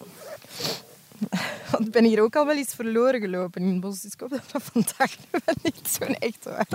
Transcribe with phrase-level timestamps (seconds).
[1.70, 4.00] Want ik ben hier ook al wel eens verloren gelopen in het bos.
[4.00, 6.66] Dus ik hoop dat dat vandaag wel niet zo echt waar.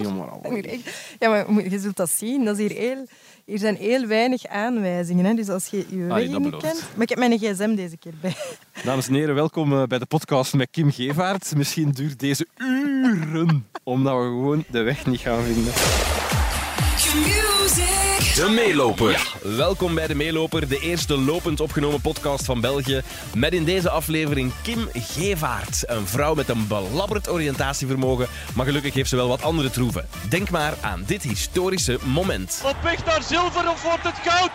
[1.20, 2.46] Ja, maar je zult dat zien.
[2.46, 3.06] Dat is hier, heel,
[3.46, 5.26] hier zijn heel weinig aanwijzingen.
[5.26, 5.34] Hè.
[5.34, 6.64] Dus als je je weg Ah, niet belooft.
[6.66, 6.84] kent...
[6.94, 8.36] Maar ik heb mijn gsm deze keer bij.
[8.84, 11.56] Dames en heren, welkom eh, bij de podcast met Kim Gevaert.
[11.56, 15.74] Misschien duurt deze uren, omdat we gewoon de weg niet gaan vinden.
[18.36, 19.34] De Meeloper.
[19.42, 23.02] Welkom bij De Meeloper, de eerste lopend opgenomen podcast van België.
[23.36, 25.84] Met in deze aflevering Kim Gevaert.
[25.88, 30.08] Een vrouw met een belabberd oriëntatievermogen, maar gelukkig heeft ze wel wat andere troeven.
[30.30, 32.62] Denk maar aan dit historische moment.
[32.66, 34.52] Op weg naar zilver of wordt het goud?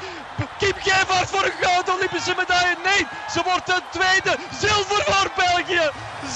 [0.58, 2.76] Kim Gevaert voor een goud Olympische medaille.
[2.84, 4.38] Nee, ze wordt een tweede.
[4.60, 5.90] Zilver voor België.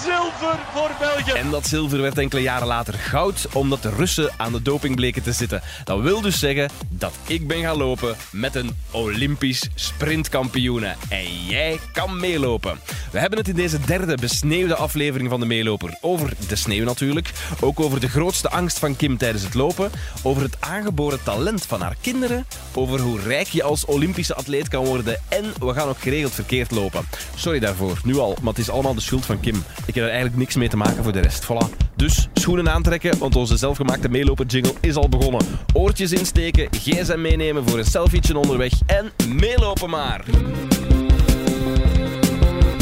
[0.05, 1.31] Zilver voor België.
[1.31, 5.23] En dat zilver werd enkele jaren later goud, omdat de Russen aan de doping bleken
[5.23, 5.63] te zitten.
[5.85, 10.95] Dat wil dus zeggen dat ik ben gaan lopen met een Olympisch sprintkampioene.
[11.09, 12.79] En jij kan meelopen.
[13.13, 17.31] We hebben het in deze derde besneeuwde aflevering van de Meeloper over de sneeuw natuurlijk.
[17.61, 19.91] Ook over de grootste angst van Kim tijdens het lopen.
[20.23, 22.47] Over het aangeboren talent van haar kinderen.
[22.75, 25.21] Over hoe rijk je als Olympische atleet kan worden.
[25.29, 27.05] En we gaan ook geregeld verkeerd lopen.
[27.35, 29.65] Sorry daarvoor, nu al, maar het is allemaal de schuld van Kim.
[29.87, 31.45] Ik heb er eigenlijk niks mee te maken voor de rest.
[31.45, 31.89] Voilà.
[31.97, 35.47] Dus schoenen aantrekken, want onze zelfgemaakte meeloper jingle is al begonnen.
[35.73, 40.25] Oortjes insteken, gsm meenemen voor een selfietje onderweg en meelopen maar.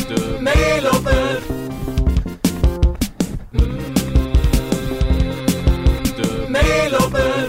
[0.08, 1.42] De Meeloper.
[6.16, 7.48] de Meeloper.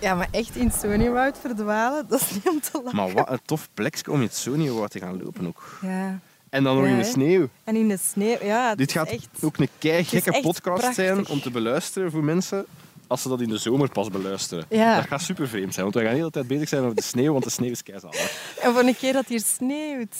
[0.00, 2.96] Ja, maar echt in Soniewoud verdwalen, dat is niet om te lachen.
[2.96, 5.78] Maar wat een tof plekje om in het Soniewoud te gaan lopen ook.
[5.82, 6.18] Ja.
[6.50, 7.48] En dan nog Ja, in de sneeuw.
[7.64, 8.74] En in de sneeuw, ja.
[8.74, 9.28] Dit gaat echt...
[9.40, 12.66] ook een keigekke echt podcast zijn om te beluisteren voor mensen
[13.10, 14.64] als ze dat in de zomer pas beluisteren.
[14.68, 14.96] Ja.
[14.96, 17.02] Dat gaat super vreemd zijn, want we gaan de hele tijd bezig zijn over de
[17.02, 18.54] sneeuw, want de sneeuw is keizalig.
[18.60, 20.16] En voor een keer dat hier sneeuwt.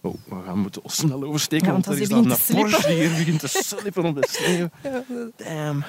[0.00, 2.86] Oh, we gaan moeten ons snel oversteken, Ja, want, want er is dan een Porsche
[2.88, 4.68] die hier begint te slippen op de sneeuw.
[4.82, 5.02] Ja,
[5.36, 5.84] Damn.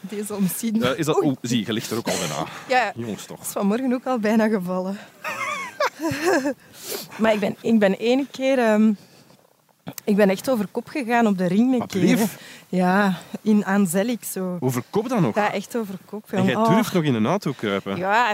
[0.00, 0.74] deze omzien.
[0.80, 1.16] Ja, is dat...
[1.16, 1.28] Oei.
[1.28, 2.46] Oh, zie, je ligt er ook al bijna.
[2.68, 3.40] Ja, Jongens toch.
[3.40, 4.98] is vanmorgen ook al bijna gevallen.
[7.20, 8.58] maar ik ben, ik ben ene keer...
[8.58, 8.92] ehm,
[10.04, 12.18] ik ben echt over kop gegaan op de ring een keer.
[12.68, 14.56] Ja, in Aanzelik zo.
[14.60, 15.34] Over kop dan nog?
[15.34, 16.24] Ja, echt over kop.
[16.30, 16.68] En jij Oh.
[16.68, 17.96] durft nog in een auto kruipen.
[17.96, 18.30] Ja,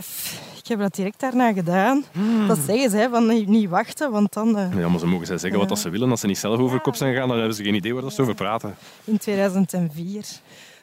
[0.62, 2.04] ik heb dat direct daarna gedaan.
[2.48, 5.38] Dat zeggen ze, hè, van niet, wachten, want dan eh, Ja, maar ze mogen zij
[5.38, 6.10] zeggen wat dat ze willen.
[6.10, 8.12] Als ze niet zelf over kop zijn gegaan, dan hebben ze geen idee waar dat
[8.12, 8.74] ze over praten.
[9.04, 10.24] in 2004.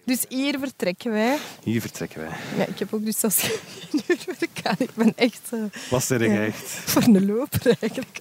[0.06, 1.38] Dus hier vertrekken wij.
[1.64, 2.30] Hier vertrekken wij.
[2.58, 4.75] Ja, ik heb ook dus zelfs geen uur gaan.
[4.78, 5.59] Ik ben echt eh,
[5.90, 6.25] Wat zeg Ja.
[6.25, 6.62] jij echt?
[6.91, 8.18] voor een loper eigenlijk.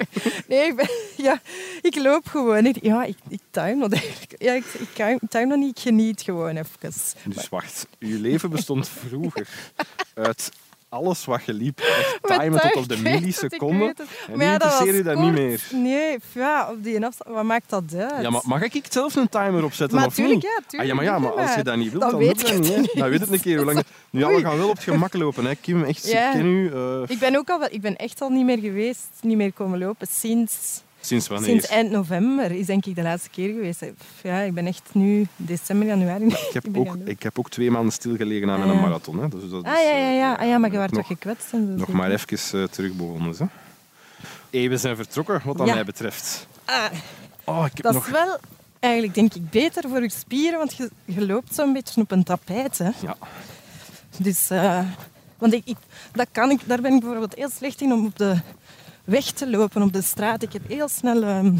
[0.48, 0.90] Nee, ik, ben,
[1.26, 1.40] ja,
[1.82, 2.74] ik loop gewoon.
[2.80, 4.34] Ja, ik, ik time dat eigenlijk.
[4.42, 5.76] Ja, ik, ik time, time dat niet.
[5.78, 6.92] Ik geniet gewoon even.
[7.24, 9.48] Dus wacht, uw leven bestond vroeger
[10.14, 10.50] uit
[10.92, 11.76] alles wat je liep,
[12.22, 13.94] timen tot op de milliseconde.
[14.28, 15.62] En nu ja, interesseer je dat niet meer.
[15.72, 17.34] Nee, ja, op die afstand.
[17.34, 18.22] Wat maakt dat uit?
[18.22, 20.42] Ja, maar mag ik zelf een timer opzetten Maar of tuurlijk, niet?
[20.42, 22.48] ja, tuurlijk, ah, ja, maar, ja, maar als je dat niet wilt, Dan dan, weet
[22.48, 22.90] je niet.
[22.94, 23.82] Dan weet het een keer hoe lang...
[24.10, 25.54] Nu, ja, we gaan wel op het gemak lopen, hè.
[25.54, 25.84] Kim.
[25.84, 26.26] Echt, Ja.
[26.26, 29.08] ik ken u eh, Ik ben ook al ik ben echt al niet meer geweest,
[29.20, 31.48] niet meer komen lopen sinds, sinds wanneer?
[31.48, 33.84] sinds eind november is denk ik de laatste keer geweest.
[34.22, 36.26] Ja, ik ben echt nu december, januari.
[36.26, 38.82] Ik heb, ben ook, ik heb ook twee maanden stilgelegen aan Ah, mijn ja.
[38.84, 39.18] marathon.
[39.18, 39.28] Hè.
[39.28, 40.34] Dus dat Ah is, ja, ja, ja.
[40.36, 41.72] eh, Ah, ja maar je nog- werd toch gekwetst en zo.
[41.76, 43.34] Nog maar even eh, terug begonnen.
[44.50, 44.68] Hè.
[44.68, 45.74] We zijn vertrokken, wat dat Ja.
[45.74, 46.46] mij betreft.
[46.64, 46.84] Ah,
[47.44, 48.06] Oh, ik heb dat nog...
[48.06, 48.38] is wel
[48.80, 52.24] eigenlijk denk ik beter voor je spieren, want je, je loopt zo'n beetje op een
[52.24, 52.78] tapijt.
[52.78, 52.90] Hè.
[53.02, 53.16] Ja.
[54.18, 54.80] Dus, eh,
[55.38, 55.76] want ik, ik,
[56.12, 58.36] dat kan ik, daar ben ik bijvoorbeeld heel slecht in om op de
[59.04, 60.42] weg te lopen, op de straat.
[60.42, 61.54] Ik heb heel snel ehm,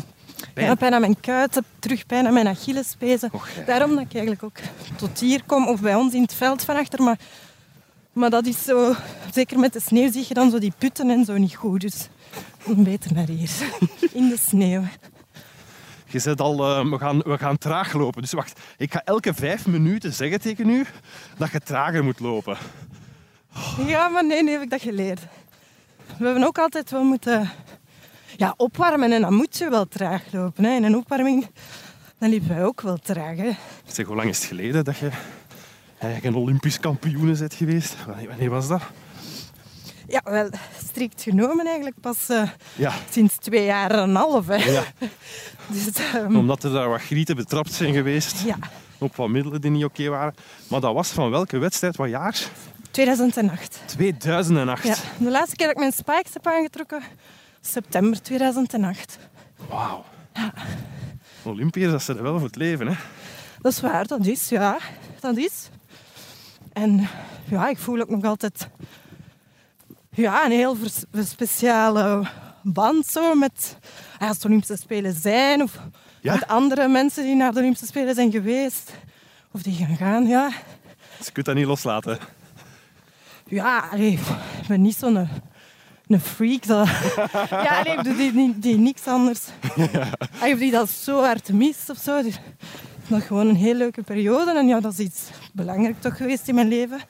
[0.55, 0.95] Pijn.
[0.95, 3.31] aan mijn kuiten, terug pijn aan mijn Achillespezen.
[3.67, 4.59] Daarom dat ik eigenlijk ook
[4.97, 7.03] tot hier kom, of bij ons in het veld van achter.
[7.03, 7.19] Maar,
[8.13, 8.95] maar dat is zo,
[9.33, 11.81] zeker met de sneeuw zie je dan zo die putten en zo niet goed.
[11.81, 12.09] Dus
[12.67, 13.51] beter naar hier,
[14.13, 14.83] in de sneeuw.
[16.07, 18.23] Je zegt al, eh, we, gaan, we gaan traag lopen.
[18.23, 20.87] Dus wacht, ik ga elke vijf minuten zeggen tegen u
[21.39, 22.57] dat je trager moet lopen.
[23.87, 25.21] Ja, maar nee, nu heb ik dat geleerd.
[26.23, 27.51] We hebben ook altijd wel moeten
[28.37, 30.65] ja, opwarmen en dan moet je wel traag lopen.
[30.65, 30.77] Hè.
[30.77, 31.47] In een opwarming
[32.19, 33.37] dan liepen wij ook wel traag.
[33.37, 33.51] Hè.
[33.87, 35.11] Zeg, hoe lang is het geleden dat je
[35.99, 37.97] eigenlijk een Olympisch kampioen bent geweest?
[38.07, 38.83] Wanneer, wanneer was dat?
[40.09, 40.51] Ja, wel
[40.87, 44.47] strikt genomen eigenlijk pas eh, Ja, sinds twee jaar en een half.
[44.47, 44.55] Hè.
[44.55, 44.85] ja.
[45.73, 48.43] Dus, ehm, omdat er daar wat grieten betrapt zijn geweest.
[48.45, 48.57] ja,
[48.99, 50.35] Op wat middelen die niet oké waren.
[50.69, 51.97] Maar dat was van welke wedstrijd?
[51.97, 52.49] Wat jaar?
[52.93, 53.81] 2008.
[53.87, 54.85] 2008.
[54.87, 57.03] Ja, de laatste keer dat ik mijn spikes heb aangetrokken,
[57.61, 59.19] september 2008.
[59.69, 60.05] Wauw.
[61.43, 62.95] Olympiërs, dat ze er wel voor het leven, hè?
[63.61, 64.79] Dat is waar, dat is, ja.
[65.21, 65.69] Dat is.
[66.73, 67.09] En
[67.45, 68.69] ja, ik voel ook nog altijd
[70.11, 70.77] ja, een heel
[71.25, 72.27] speciale
[72.63, 73.77] band zo met
[74.19, 75.79] als de Olympische Spelen zijn of
[76.21, 76.35] Ja?
[76.35, 78.93] met andere mensen die naar de Olympische Spelen zijn geweest
[79.53, 80.27] of die gaan gaan.
[80.27, 80.49] Ja,
[81.19, 82.19] Dus je kunt dat niet loslaten.
[83.53, 84.13] Ja allee,
[84.61, 85.29] ik ben niet zo'n
[86.07, 86.67] een freak.
[86.67, 86.89] Dat,
[87.51, 89.41] ja, doe die, die, die niks anders.
[90.41, 92.23] Allee, Of die dat zo hard mist of zo.
[92.23, 94.59] Dus, het is nog gewoon een heel leuke periode.
[94.59, 95.23] En ja, dat is iets
[95.53, 97.01] belangrijk toch geweest in mijn leven.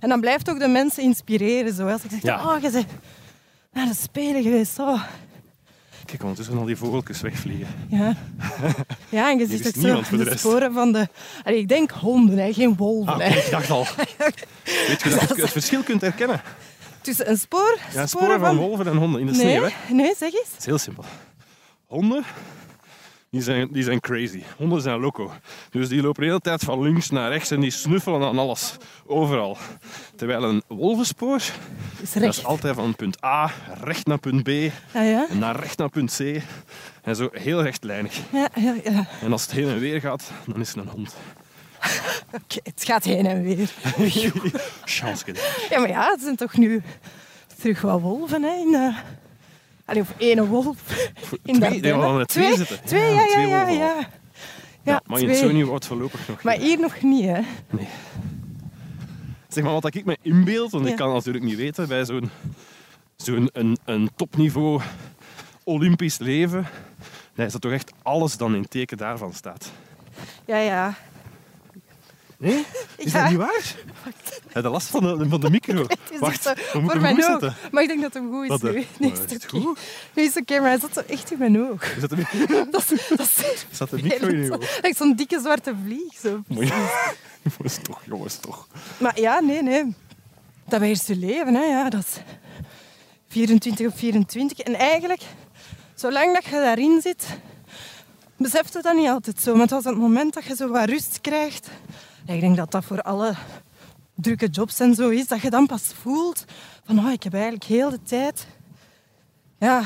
[0.00, 1.74] En dan blijft ook de mensen inspireren.
[1.74, 1.86] Zo.
[1.88, 2.54] Als ik zeg, Ja.
[2.54, 2.86] oh, je bent
[3.72, 4.78] naar de Spelen geweest.
[4.78, 5.02] Oh.
[6.04, 7.66] Kijk, ondertussen al die vogeltjes wegvliegen.
[7.88, 8.16] Ja.
[9.08, 11.08] ja, en je ziet ook zo de sporen van de...
[11.44, 13.12] Allee, ik denk honden, hè, geen wolven.
[13.12, 13.86] Ah, ik dacht al.
[14.88, 16.42] Weet je dat je het verschil kunt herkennen?
[17.00, 17.78] Tussen een spoor...
[17.92, 19.62] Ja, sporen van wolven en honden in de Nee, sneeuw.
[19.64, 19.94] Hè?
[19.94, 20.48] nee, zeg eens.
[20.50, 21.04] Het is heel simpel.
[21.86, 22.24] Honden,
[23.34, 24.42] die zijn, die zijn crazy.
[24.56, 25.32] Honden zijn loco.
[25.70, 28.76] Dus die lopen de hele tijd van links naar rechts en die snuffelen aan alles.
[29.06, 29.56] Overal.
[30.16, 31.40] Terwijl een wolvenspoor,
[32.00, 33.50] Is dat is altijd van punt A
[33.80, 35.26] recht naar punt B Ah, ja?
[35.30, 36.42] en naar recht naar punt C.
[37.02, 38.20] En zo heel rechtlijnig.
[38.32, 39.06] Ja, ja, ja.
[39.20, 41.14] En als het heen en weer gaat, dan is het een hond.
[42.42, 43.70] Oké, het gaat heen en weer.
[44.84, 45.24] Chance.
[45.70, 46.82] Ja, maar ja, het zijn toch nu
[47.60, 48.54] terug wat wolven, hè?
[48.56, 48.96] In, eh,
[49.84, 50.76] Allee, of één wolf
[51.42, 52.16] in Twee, Dardenne.
[52.16, 52.84] nee, twee zitten.
[52.84, 54.08] Twee, Ja, ja,
[54.82, 57.40] ja, maar in het zo wordt voorlopig nog Maar hier nog niet, hè?
[57.70, 57.88] Nee.
[59.48, 62.30] Zeg maar, wat ik me inbeeld, want ik kan het natuurlijk niet weten bij zo'n
[63.16, 64.80] zo'n een, een topniveau
[65.64, 66.66] Olympisch leven,
[67.34, 69.72] nee, is dat toch echt alles dan in teken daarvan staat.
[70.44, 70.94] Ja, ja.
[72.44, 72.64] Nee?
[72.96, 73.20] Is Ja.
[73.22, 73.74] dat niet waar?
[74.52, 75.86] Ja, de last van de, van de micro.
[76.10, 76.50] Het Wacht, we
[76.80, 77.24] moeten voor hem mijn oog.
[77.40, 77.54] zetten.
[77.70, 78.84] Maar ik denk dat het goed is Wat, eh, nu.
[78.98, 79.60] Nee, is het het oké.
[79.60, 79.78] goed?
[80.14, 81.96] Nee, is oké, maar hij zat zo echt in mijn oog.
[81.96, 82.10] Is dat
[82.72, 84.78] Dat is, dat is zat de micro in je oog?
[84.80, 86.14] Echt zo'n dikke zwarte vlieg.
[86.22, 86.42] Zo.
[86.46, 86.72] Mooi.
[87.42, 88.66] Jongens, toch, jongens, toch.
[88.98, 89.94] Maar ja, nee, nee.
[90.68, 91.62] Dat beheerst je leven, hè.
[91.64, 92.16] Ja, dat is
[93.28, 94.58] 24 op 24.
[94.58, 95.22] En eigenlijk,
[95.94, 97.26] zolang dat je daarin zit,
[98.36, 99.52] beseft je dat niet altijd zo.
[99.52, 101.68] Maar het was het moment dat je zo wat rust krijgt.
[102.26, 103.34] Ik denk dat dat voor alle
[104.14, 106.44] drukke jobs en zo is, dat je dan pas voelt
[106.86, 108.46] van, oh, ik heb eigenlijk heel de tijd
[109.58, 109.82] ja,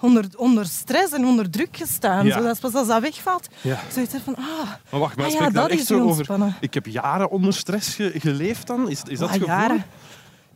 [0.00, 2.26] onder, onder stress en onder druk gestaan.
[2.26, 2.36] Ja.
[2.36, 3.78] Zo, dat is pas als dat wegvalt, Ja.
[3.92, 4.44] zoiets van, ah,
[4.90, 6.16] Maar wacht, maar Ah ja, dat echt zo die over...
[6.16, 6.56] ontspannen.
[6.60, 8.88] Ik heb jaren onder stress ge- geleefd dan?
[8.90, 9.84] Is, is dat Ah, jaren.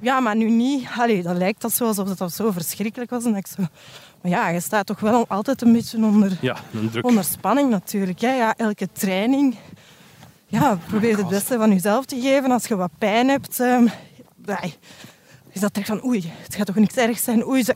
[0.01, 0.87] Ja, maar nu niet.
[0.99, 3.25] Allee, dat lijkt dat zo alsof het zo verschrikkelijk was.
[3.25, 3.63] En dat ik zo...
[4.21, 6.57] Maar ja, je staat toch wel altijd een beetje onder, Ja,
[7.01, 8.21] onder spanning natuurlijk.
[8.21, 8.35] Hè.
[8.37, 9.57] Ja, elke training.
[10.47, 12.51] Ja, probeer het beste van jezelf te geven.
[12.51, 14.61] Als je wat pijn hebt, ja,
[15.51, 17.47] is dat echt van oei, het gaat toch niks ergs zijn.
[17.47, 17.75] Oei, de,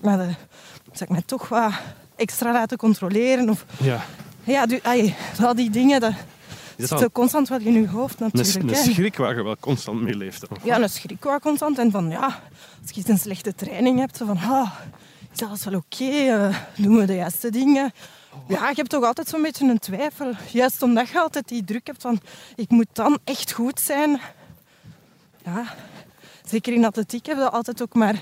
[0.92, 1.72] zal ik mij toch wat
[2.16, 3.50] extra laten controleren?
[3.50, 4.00] Of, Ja.
[4.44, 4.80] ja, du,
[5.42, 6.12] al die dingen, dat
[6.76, 8.70] Is dat zo constant wat in je hoofd een, natuurlijk.
[8.70, 8.92] een hè.
[8.92, 10.48] schrik waar je wel constant mee leeft?
[10.48, 10.58] dan?
[10.62, 11.78] Ja, een schrik wel constant.
[11.78, 12.40] En van ja,
[12.82, 14.70] als je een slechte training hebt, van ah,
[15.34, 16.04] is alles wel oké?
[16.04, 17.92] Eh, doen we de juiste dingen?
[18.48, 20.32] Ja, je hebt toch altijd zo'n beetje een twijfel.
[20.52, 22.20] Juist omdat je altijd die druk hebt van
[22.56, 24.20] ik moet dan echt goed zijn.
[25.44, 25.64] Ja,
[26.44, 28.14] zeker in atletiek heb je altijd ook maar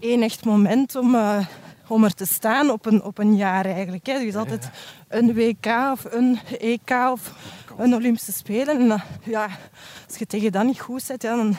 [0.00, 1.46] één echt moment om, eh,
[1.88, 4.06] om er te staan op een, op een jaar eigenlijk.
[4.06, 4.12] Hè.
[4.12, 4.70] Er is altijd
[5.08, 7.32] een WK of een EK of
[7.78, 8.90] een Olympische Spelen.
[8.90, 9.48] En, ja,
[10.08, 11.56] als je tegen dat niet goed zit, ja, dan,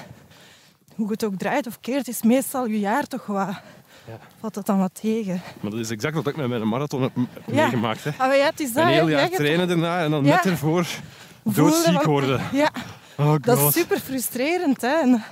[0.95, 3.55] hoe het ook draait of keert, is meestal je jaar toch wat...
[4.07, 4.19] Ja.
[4.39, 5.41] Valt dat dan wat tegen?
[5.59, 7.23] Maar dat is exact wat ik met mijn marathon heb Ja.
[7.61, 8.03] meegemaakt.
[8.03, 8.09] Hè.
[8.17, 8.83] Ah, ja, het is dat.
[8.83, 10.35] Een heel jaar trainen daarna en dan Ja.
[10.35, 10.85] net ervoor
[11.43, 12.41] doodziek worden.
[12.51, 12.69] Ja,
[13.17, 14.81] Oh dat is super frustrerend.
[14.81, 14.87] Hè.
[15.01, 15.23] En,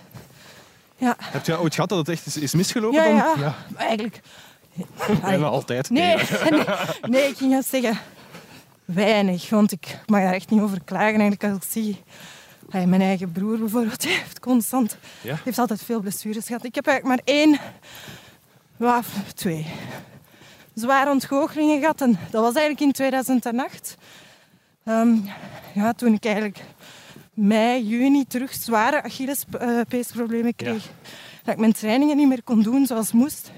[0.97, 3.03] ja, Heb je ooit gehad dat het echt is, is misgelopen?
[3.03, 3.39] ja, dan?
[3.39, 3.55] ja.
[3.75, 4.19] Eigenlijk...
[5.21, 5.89] Bijna altijd.
[5.89, 6.15] Nee,
[6.49, 6.63] nee,
[7.01, 7.97] nee, ik ging juist zeggen
[8.85, 11.19] weinig, want ik mag daar echt niet over klagen.
[11.19, 12.03] Eigenlijk als ik zie,
[12.71, 15.35] Allee, mijn eigen broer bijvoorbeeld, die heeft constant, Ja?
[15.43, 16.63] heeft altijd veel blessures gehad.
[16.65, 17.59] Ik heb eigenlijk maar één,
[18.77, 19.01] ja,
[19.33, 19.65] twee
[20.73, 22.01] zware ontgoochelingen gehad.
[22.01, 23.97] En dat was eigenlijk in 2008.
[24.83, 25.15] Ehm,
[25.73, 26.63] ja, toen ik eigenlijk
[27.33, 30.89] mei, juni terug zware Achillespeesproblemen kreeg.
[31.43, 33.51] Dat ik mijn trainingen niet meer kon doen zoals moest.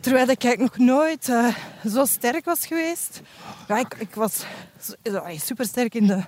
[0.00, 3.20] Terwijl ik eigenlijk nog nooit eh, zo sterk was geweest.
[3.68, 4.44] Ja, ik, ik was
[5.36, 6.22] super sterk in de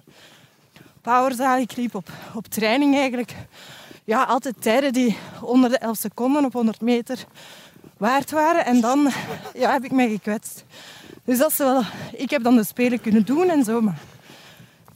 [1.01, 1.59] powerzaal.
[1.59, 3.35] Ik liep op, op training eigenlijk.
[4.05, 7.25] Ja, altijd tijden die onder de 11 seconden op 100 meter
[7.97, 8.65] waard waren.
[8.65, 9.11] En dan
[9.55, 10.65] ja, heb ik mij gekwetst.
[11.25, 11.83] Dus dat is wel...
[12.13, 13.81] Ik heb dan de Spelen kunnen doen en zo.
[13.81, 13.99] Maar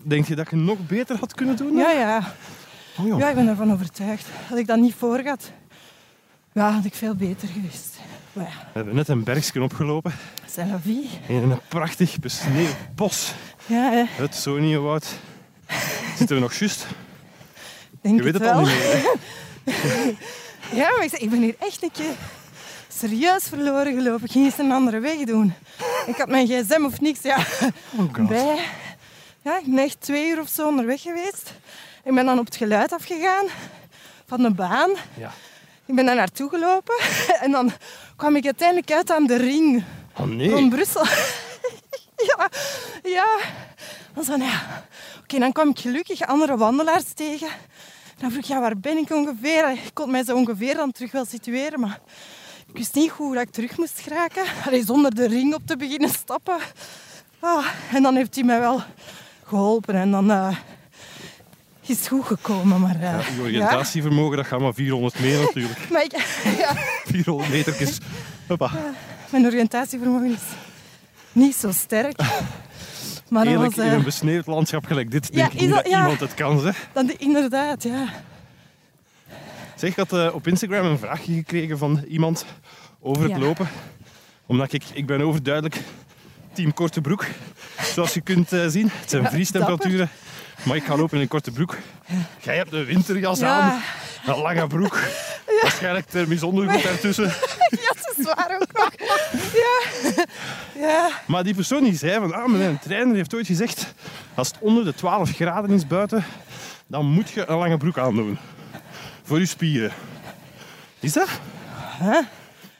[0.02, 1.76] Denk je dat je nog beter had kunnen doen?
[1.76, 2.32] ja, ja.
[2.98, 4.26] Oh, ja, ik ben ervan overtuigd.
[4.48, 5.50] Had ik dat niet voor gehad,
[6.52, 7.96] ja, had ik veel beter geweest.
[8.32, 10.12] Maar ja, We hebben net een bergsje opgelopen
[10.46, 11.08] c'est la vie.
[11.28, 13.32] in een prachtig besneeuwd bos.
[13.66, 14.04] Ja, hè.
[14.06, 15.06] Het Soniewoud.
[16.16, 16.86] Zitten we nog juist?
[18.00, 18.52] Denk Je weet het wel.
[18.52, 19.02] al niet meer.
[19.64, 20.16] hè?
[20.72, 22.14] Ja, maar ik, zeg, ik ben hier echt een keer
[22.98, 24.24] serieus verloren gelopen.
[24.24, 25.54] Ik ging eens een andere weg doen.
[26.06, 27.36] Ik had mijn gsm of niks ja,
[27.96, 28.28] Oh god.
[28.28, 28.58] bij.
[29.42, 31.52] Ja, ik ben echt twee uur of zo onderweg geweest.
[32.04, 33.44] Ik ben dan op het geluid afgegaan
[34.26, 34.90] van de baan.
[35.16, 35.30] Ja.
[35.86, 36.94] Ik ben daar naartoe gelopen
[37.42, 37.72] en dan
[38.16, 39.84] kwam ik uiteindelijk uit aan de ring
[40.18, 40.50] Oh nee.
[40.50, 41.04] van Brussel.
[42.36, 42.48] ja,
[43.02, 43.38] ja.
[44.14, 44.84] Dan zo, ja.
[45.30, 47.48] Oké, dan kwam ik gelukkig andere wandelaars tegen.
[48.18, 49.70] Dan vroeg ik, ja, waar ben ik ongeveer?
[49.70, 52.00] Ik kon mij zo ongeveer dan terug wel situeren, maar
[52.66, 54.42] ik wist niet goed hoe ik terug moest geraken.
[54.66, 56.58] Allee, zonder de ring op te beginnen stappen.
[57.40, 58.82] Ah, en dan heeft hij mij wel
[59.44, 60.56] geholpen en dan eh,
[61.80, 62.80] is het goed gekomen.
[62.80, 65.78] Maar, eh, Ja, je oriëntatievermogen, dat gaat maar 400 meter natuurlijk.
[65.92, 66.12] Maar ik,
[66.58, 67.98] ja, 400 metertjes.
[68.46, 68.70] Hoppa.
[69.30, 70.42] mijn oriëntatievermogen is
[71.32, 72.20] niet zo sterk.
[73.28, 75.98] Maar Eerlijk, was, in eh, een besneeuwd landschap gelijk dit, Ja, denk ik dat- ja.
[75.98, 76.60] iemand het kan.
[76.60, 78.04] Zeg, dan, inderdaad, ja.
[79.76, 82.44] zeg ik had eh, op Instagram een vraagje gekregen van iemand
[83.00, 83.38] over het Ja.
[83.38, 83.68] lopen.
[84.46, 85.80] Omdat ik, ik ben overduidelijk
[86.52, 87.26] team korte broek.
[87.94, 88.90] Zoals je kunt eh, zien.
[89.00, 90.08] Het zijn vriestemperaturen.
[90.62, 91.76] Maar ik ga lopen in een korte broek.
[92.40, 93.80] Jij hebt een winterjas Ja, aan.
[94.26, 95.00] Een lange broek.
[95.62, 97.32] Waarschijnlijk thermisch ondergoed ertussen.
[98.34, 98.90] waar ook nog.
[99.54, 100.24] Ja.
[100.88, 101.08] ja.
[101.26, 103.94] Maar die persoon die zei van, ah, mijn trainer heeft ooit gezegd,
[104.34, 106.24] als het onder de 12 graden is buiten,
[106.86, 108.38] dan moet je een lange broek aandoen.
[109.22, 109.92] Voor je spieren.
[111.00, 111.28] Is dat?
[112.00, 112.18] Huh?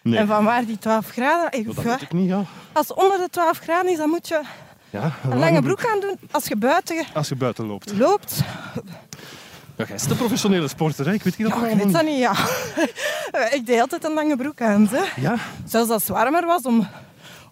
[0.03, 1.59] Nee, En van waar die 12 graden?
[1.61, 2.43] Ik, dat weet ik niet, ja.
[2.73, 4.41] Als het onder de 12 graden is, dan moet je
[4.91, 7.93] ja een lange broek aandoen als je buiten Als je buiten loopt.
[7.99, 8.41] loopt.
[9.79, 11.13] Ja, jij is de professionele sporter, hè?
[11.13, 12.33] Ik weet niet dat Ja, allemaal weet dat niet, ja.
[13.59, 14.89] Ik deed altijd een lange broek aan.
[14.91, 15.21] Hè.
[15.21, 15.37] Ja?
[15.65, 16.89] Zelfs als het warmer was om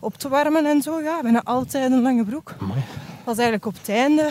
[0.00, 2.54] op te warmen en zo, ja, bijna altijd een lange broek.
[2.60, 2.80] Amai.
[3.24, 4.28] was eigenlijk op het einde.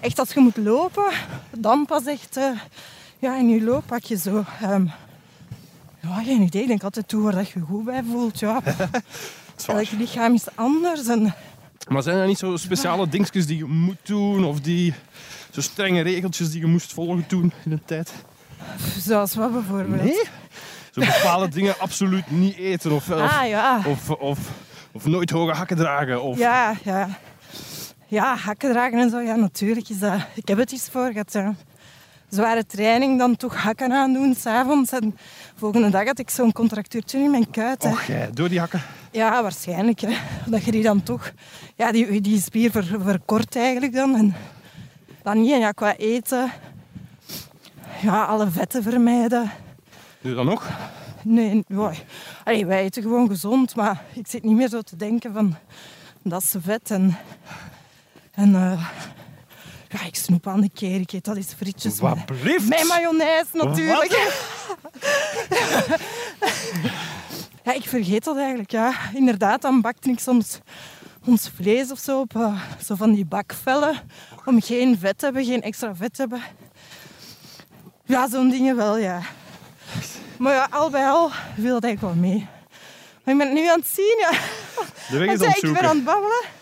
[0.00, 1.12] Echt als je moet lopen,
[1.58, 2.50] dan pas echt eh,
[3.18, 4.44] ja, in je looppakje zo.
[4.60, 4.86] ehm,
[6.00, 6.62] ja, geen idee.
[6.62, 8.38] Ik denk altijd toe waar dat je goed bij voelt.
[8.38, 8.60] Ja.
[9.66, 11.06] Elk lichaam is anders.
[11.06, 11.34] En,
[11.88, 14.44] Maar zijn er niet zo speciale dingetjes die je moet doen?
[14.44, 14.94] Of die
[15.50, 18.12] zo strenge regeltjes die je moest volgen toen in de tijd?
[18.98, 20.02] zoals wat bijvoorbeeld.
[20.02, 20.22] Nee?
[20.90, 22.92] Zo bepaalde dingen absoluut niet eten.
[22.92, 23.82] Of, of, Ah ja.
[23.86, 24.38] of, of,
[24.92, 26.22] of nooit hoge hakken dragen.
[26.22, 27.08] Of, Ja, ja.
[28.06, 29.20] Ja, hakken dragen en zo.
[29.20, 30.14] Ja, natuurlijk is dat...
[30.34, 31.32] Ik heb het eens voor gehad.
[31.32, 31.54] Ja.
[32.34, 34.92] Zware training, dan toch hakken aandoen s'avonds.
[34.92, 35.16] En
[35.56, 37.82] volgende dag had ik zo'n contractuurtje in mijn kuit.
[37.82, 37.88] hè.
[37.90, 38.82] Och, jij, door die hakken.
[39.10, 40.00] Ja, waarschijnlijk.
[40.00, 40.16] Hè.
[40.46, 41.32] Dat je die dan toch...
[41.76, 44.16] Ja, die, die spier ver, verkort eigenlijk dan.
[44.16, 44.34] En
[45.22, 45.52] dan niet.
[45.52, 46.50] En ja, qua eten...
[48.02, 49.50] Ja, alle vetten vermijden.
[50.20, 50.70] Doe je dat nog?
[51.22, 51.64] Nee.
[52.44, 53.76] Allee, wij eten gewoon gezond.
[53.76, 55.56] Maar ik zit niet meer zo te denken van...
[56.22, 57.16] Dat is vet en...
[58.34, 58.54] En...
[58.54, 58.86] eh,
[60.00, 61.00] ja, ik snoep aan de keer.
[61.00, 61.98] Ik eet dat is frietjes.
[61.98, 62.68] Wat met- blieft?
[62.68, 64.12] Met mayonaise natuurlijk.
[67.64, 68.70] Ja, ik vergeet dat eigenlijk.
[68.70, 68.94] Ja.
[69.14, 70.58] Inderdaad, dan bakte ik soms
[71.26, 74.00] ons vlees of zo op eh, zo van die bakvellen.
[74.44, 76.42] Om geen vet te hebben, geen extra vet te hebben.
[78.04, 79.20] Ja, zo'n dingen wel, ja.
[80.38, 82.46] Maar ja, al bij al viel dat eigenlijk wel mee.
[83.24, 84.30] Maar ik ben het nu aan het zien, ja.
[85.10, 86.42] De weg is ik ben aan het babbelen.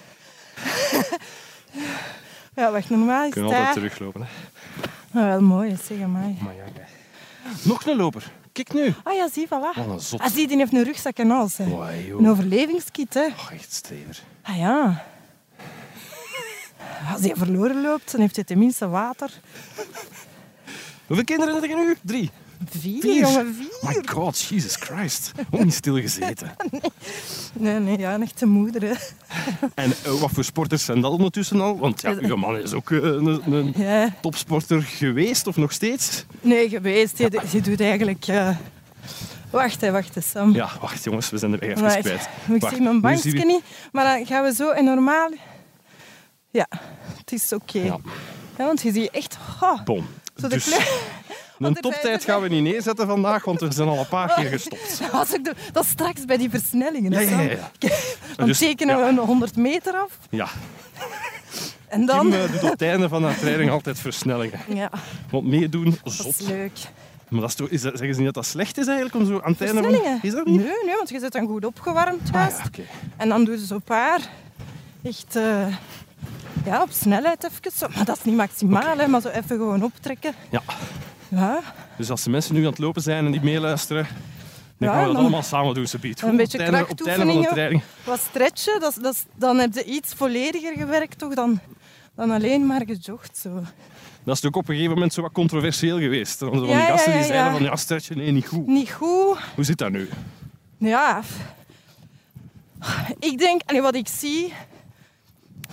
[2.55, 4.21] ja, wacht, normaal Je is kunt het altijd teruglopen.
[4.21, 4.29] Hè.
[5.13, 6.09] Maar wel mooi, zeg maar.
[6.41, 6.65] Maar ja.
[7.63, 8.33] Nog een loper.
[8.53, 8.95] Kijk nu.
[9.03, 9.77] Ah ja, zie, voilà.
[9.77, 10.21] Wat een zot.
[10.21, 11.57] Ah, zie, die heeft een rugzak en alles.
[11.57, 11.65] Hè.
[11.65, 11.89] Wow.
[12.19, 13.27] Een overlevingskit, hè.
[13.27, 14.19] Oh, echt strever.
[14.43, 15.05] Ah ja.
[17.13, 19.31] Als hij verloren loopt, dan heeft hij tenminste water.
[21.07, 21.97] Hoeveel kinderen heb je nu?
[22.03, 22.31] Drie.
[22.71, 23.21] Vier, Vier?
[23.21, 23.91] jongen, vier.
[23.91, 25.33] My god, Jesus Christ.
[25.51, 26.51] Ook niet stilgezeten.
[27.55, 28.93] Nee, nee, ja, een echte moeder, hè.
[29.75, 31.79] En eh, wat voor sporters zijn dat ondertussen al?
[31.79, 36.25] Want ja, uw man is ook eh, een, een Ja, topsporter geweest, of nog steeds?
[36.41, 37.19] nee, geweest.
[37.19, 38.27] Je, doet eigenlijk...
[38.27, 38.57] eh,
[39.51, 40.55] Wacht, hè, wacht eens, Sam.
[40.55, 42.01] Ja, wacht jongens, we zijn de weg even Right.
[42.01, 42.29] kwijt.
[42.63, 43.63] Ik zie mijn bankje niet.
[43.93, 45.31] Maar dan gaan we zo en normaal...
[46.51, 46.67] Ja,
[47.19, 47.79] het is oké.
[47.79, 47.99] Ja.
[48.59, 49.37] Ja, want je ziet echt...
[49.61, 50.07] oh, Bom.
[50.37, 50.89] zo de Dus kleur...
[51.59, 54.49] een Want toptijd gaan we niet neerzetten vandaag, want er zijn al een paar keer
[54.49, 54.99] gestopt.
[55.01, 57.11] Dat, was ook de- dat is straks bij die versnellingen.
[57.13, 57.71] Ja, ja, ja.
[58.37, 59.03] Dan Dus, tekenen ja.
[59.03, 60.19] we een 100 meter af.
[60.31, 60.49] Ja,
[61.89, 62.31] En dan...
[62.31, 64.61] Kim eh, doet op het einde van de training altijd versnellingen.
[64.69, 64.91] Ja,
[65.31, 66.27] Want meedoen, dat zot.
[66.41, 66.79] is leuk.
[67.29, 69.17] Maar dat is toch, is dat, zeggen ze niet dat dat slecht is eigenlijk?
[69.17, 70.19] Om zo aan het einde van...
[70.23, 70.57] Is dat niet?
[70.65, 72.57] Nee, nee, want je zit dan goed opgewarmd Ah, juist.
[72.59, 72.83] ja, oké.
[73.17, 74.21] En dan doe je zo een paar
[75.03, 75.67] echt eh,
[76.65, 77.91] ja, op snelheid even.
[77.95, 80.35] Maar dat is niet maximaal, hè, maar zo even gewoon optrekken.
[80.51, 80.63] Ja.
[81.35, 81.61] Ja,
[81.97, 84.07] Dus als de mensen nu aan het lopen zijn en die meeluisteren,
[84.79, 86.23] dan Ja, gaan we dat dan- allemaal samen doen, subiet.
[86.23, 87.83] een beetje krachtoefeningen.
[88.05, 91.61] wat stretchen, dat, dat, dan heb je iets vollediger gewerkt toch dan,
[92.15, 93.37] dan alleen maar gejogd.
[93.39, 93.63] Zo.
[94.25, 96.39] Dat is ook op een gegeven moment zo wat controversieel geweest.
[96.39, 98.67] Van die gasten die zeiden van ja, stretchen, nee, niet goed.
[98.67, 99.39] Niet goed.
[99.55, 100.09] Hoe zit dat nu?
[100.79, 101.23] Ja,
[103.19, 104.53] ik denk, allee, wat ik zie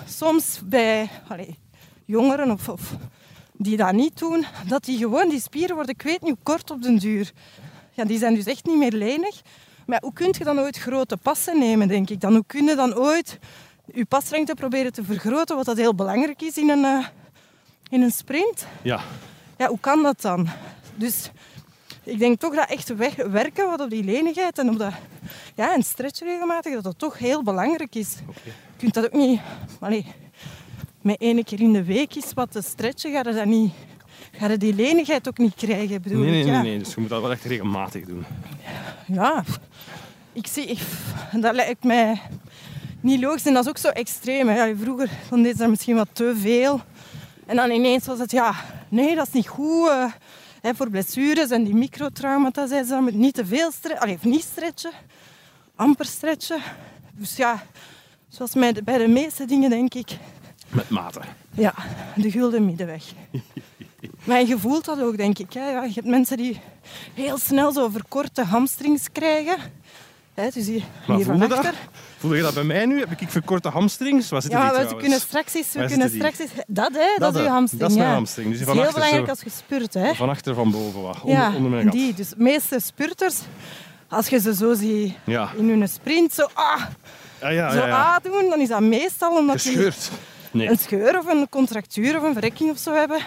[0.07, 1.09] soms bij
[2.05, 2.93] jongeren of, of
[3.61, 6.71] die dat niet doen, dat die gewoon, die spieren worden, ik weet niet hoe kort
[6.71, 7.31] op den duur.
[7.93, 9.41] Ja, die zijn dus echt niet meer lenig.
[9.85, 12.33] Maar hoe kun je dan ooit grote passen nemen, denk ik dan?
[12.33, 13.39] Hoe kun je dan ooit
[13.93, 17.05] je paslengte proberen te vergroten, wat dat heel belangrijk is in een, eh,
[17.89, 18.65] in een sprint?
[18.81, 18.99] Ja,
[19.57, 20.47] Ja, hoe kan dat dan?
[20.95, 21.31] Dus
[22.03, 24.93] ik denk toch dat echt weg- werken wat op die lenigheid en op dat,
[25.55, 28.15] ja, en stretchen regelmatig, dat dat toch heel belangrijk is.
[28.43, 29.39] Je kunt dat ook niet,
[29.79, 30.05] allee,
[31.01, 33.71] met één keer in de week is wat te stretchen, ga je dat niet,
[34.31, 36.45] ga je die lenigheid ook niet krijgen, bedoel nee, nee, ik.
[36.45, 36.61] nee, ja.
[36.61, 36.77] nee.
[36.79, 38.25] Dus je moet dat wel echt regelmatig doen.
[39.07, 39.43] Ja,
[40.33, 40.79] ik zie, ik-
[41.41, 42.21] dat lijkt mij
[43.01, 44.47] niet logisch en dat is ook zo extreem.
[44.47, 44.65] Hè.
[44.65, 46.81] Ja, vroeger deed ze dat misschien wat te veel.
[47.45, 48.53] En dan ineens was het, ja,
[48.89, 49.87] nee, dat is niet goed.
[49.89, 50.05] eh,
[50.61, 54.13] hè, voor blessures en die microtraumata, zei ze, dan niet te veel stretchen.
[54.13, 54.91] Of niet stretchen,
[55.75, 56.59] amper stretchen.
[57.11, 57.63] Dus ja,
[58.27, 58.53] zoals
[58.83, 60.17] bij de meeste dingen denk ik,
[60.69, 61.19] Met mate.
[61.51, 61.73] ja,
[62.15, 63.03] de gulden middenweg.
[64.23, 65.53] Maar je voelt dat ook, denk ik.
[65.53, 65.69] Hè.
[65.69, 66.59] Ja, je hebt mensen die
[67.13, 69.57] heel snel zo verkorte hamstrings krijgen.
[70.33, 71.57] Hè, dus hier, Maar hier voel je dat?
[71.57, 71.73] achter.
[72.17, 72.99] Voel je dat bij mij nu?
[72.99, 74.29] Heb ik verkorte hamstrings?
[74.29, 74.39] Ja,
[74.87, 75.73] we kunnen straks eens...
[75.73, 77.81] We kunnen straks eens dat, hè, dat, is je hamstring.
[77.81, 78.49] Dat is mijn hamstring.
[78.49, 79.29] Dus Dat is heel belangrijk zo.
[79.31, 79.93] als je spurt.
[79.93, 80.13] Hè.
[80.13, 81.21] Van achter van boven wat.
[81.21, 81.91] Onder, ja, onder mijn gat.
[81.93, 82.13] die.
[82.13, 83.39] Dus de meeste spurters,
[84.09, 85.49] als je ze zo ziet Ja.
[85.57, 86.81] in hun sprint, zo, ah,
[87.41, 88.01] Ja, ja, zo ja.
[88.15, 90.11] ah doen, dan is dat meestal omdat die Gescheurd.
[90.51, 90.67] Nee.
[90.69, 93.19] een scheur of een contractuur of een verrekking of zo hebben.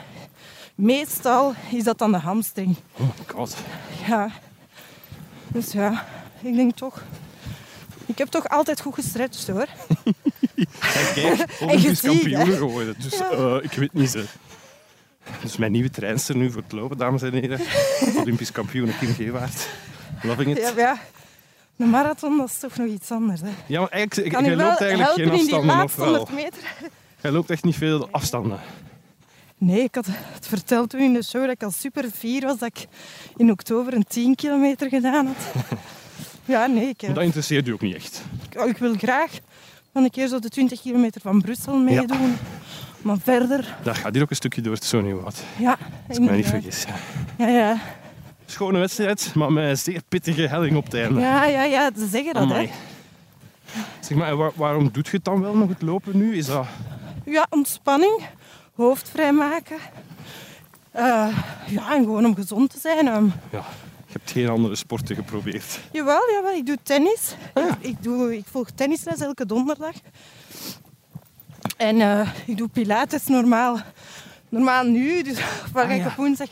[0.75, 2.77] Meestal is dat dan de hamstring.
[2.93, 3.57] Oh my god.
[4.09, 4.31] Ja.
[5.49, 6.07] Dus ja,
[6.41, 7.03] ik denk toch...
[8.07, 9.67] Ik heb toch altijd goed gestretched hoor.
[11.15, 12.09] Kijk, Olympisch hè.
[12.09, 12.95] kampioen geworden.
[12.99, 13.31] Dus Ja.
[13.31, 14.25] eh, ik weet niet ze.
[15.43, 17.61] Dus mijn nieuwe treinster nu voor het lopen, dames en heren.
[18.23, 19.69] Olympisch kampioen Kim Gewaard.
[20.23, 20.59] Loving it.
[20.63, 20.99] Ja, Ja, ja,
[21.77, 23.41] een marathon dat is toch nog iets anders.
[23.41, 23.79] Hè.
[23.79, 26.07] maar eigenlijk, ik, Kan wel loopt eigenlijk geen afstanden of wel?
[26.07, 26.63] 100 meter?
[27.23, 28.61] Jij loopt echt niet veel afstanden.
[29.59, 32.59] Nee, ik had het verteld toen in de show dat ik al super fier was
[32.59, 32.87] dat ik
[33.37, 35.37] in oktober een 10 kilometer gedaan had.
[36.45, 38.23] Ja, nee, ik, Maar dat interesseert u ook niet echt.
[38.51, 39.31] ik, ik wil graag
[39.93, 42.37] een keer zo de 20 kilometer van Brussel meedoen.
[43.03, 45.43] Maar verder, Dat gaat hier ook een stukje door het Zonewoud.
[45.59, 45.79] ja.
[46.09, 46.85] Als ik me niet vergis.
[47.39, 47.79] Ja, ja.
[48.47, 51.21] Schone wedstrijd, maar met een zeer pittige helling op het einde.
[51.21, 52.67] Ja, ja, ja, ze zeggen dat, Amai.
[52.67, 52.73] hè.
[54.01, 56.37] Zeg maar, waarom doet je het dan wel nog het lopen nu?
[56.37, 56.67] Is dat...
[57.25, 58.21] Ja, ontspanning,
[58.75, 59.77] hoofd vrijmaken.
[60.91, 61.29] Eh,
[61.67, 63.09] ja, en gewoon om gezond te zijn.
[63.09, 63.25] ehm.
[63.51, 63.65] Ja,
[64.07, 65.81] je hebt geen andere sporten geprobeerd.
[65.93, 67.35] Jawel, jawel, ik doe tennis.
[67.55, 69.95] Ah, ik, ik, doe, ik volg tennisles elke donderdag.
[71.77, 73.79] En eh, ik doe pilates normaal.
[74.49, 76.07] Normaal nu, dus ofwel ga Ah, ik ja.
[76.07, 76.49] op woensdag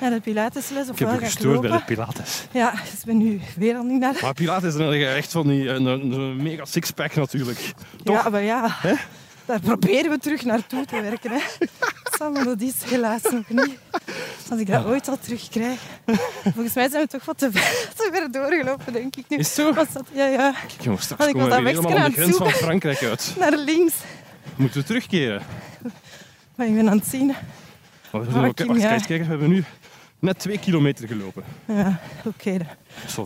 [0.00, 2.44] naar de pilatesles, Ik heb ik gestoord bij de Pilates.
[2.52, 4.18] Ja, dus ik ben nu weer al niet naar de...
[4.22, 7.72] Maar Pilates is dan echt van die een, een, een mega sixpack natuurlijk.
[8.04, 8.22] Toch?
[8.24, 8.76] Ja, maar ja,
[9.44, 11.30] daar proberen we terug naartoe te werken.
[11.30, 11.40] Hè.
[12.18, 13.78] Sam, maar dat is helaas nog niet.
[14.50, 15.80] Als ik dat ooit al terugkrijg.
[16.42, 17.62] Volgens mij zijn we toch wat te ver,
[17.96, 19.36] te ver doorgelopen, denk ik nu.
[19.36, 19.72] Is zo?
[19.72, 22.50] Was dat, ja, ja, Kijk jongens, straks ik komen we helemaal aan de grens van
[22.50, 23.34] Frankrijk uit.
[23.38, 23.94] naar links.
[24.56, 25.42] Moeten we terugkeren?
[26.54, 27.34] Maar ik ben aan het zien.
[28.10, 29.64] Wacht, kijk, kijk, we hebben nu
[30.18, 31.44] net twee kilometer gelopen.
[31.64, 32.56] Ja, oké.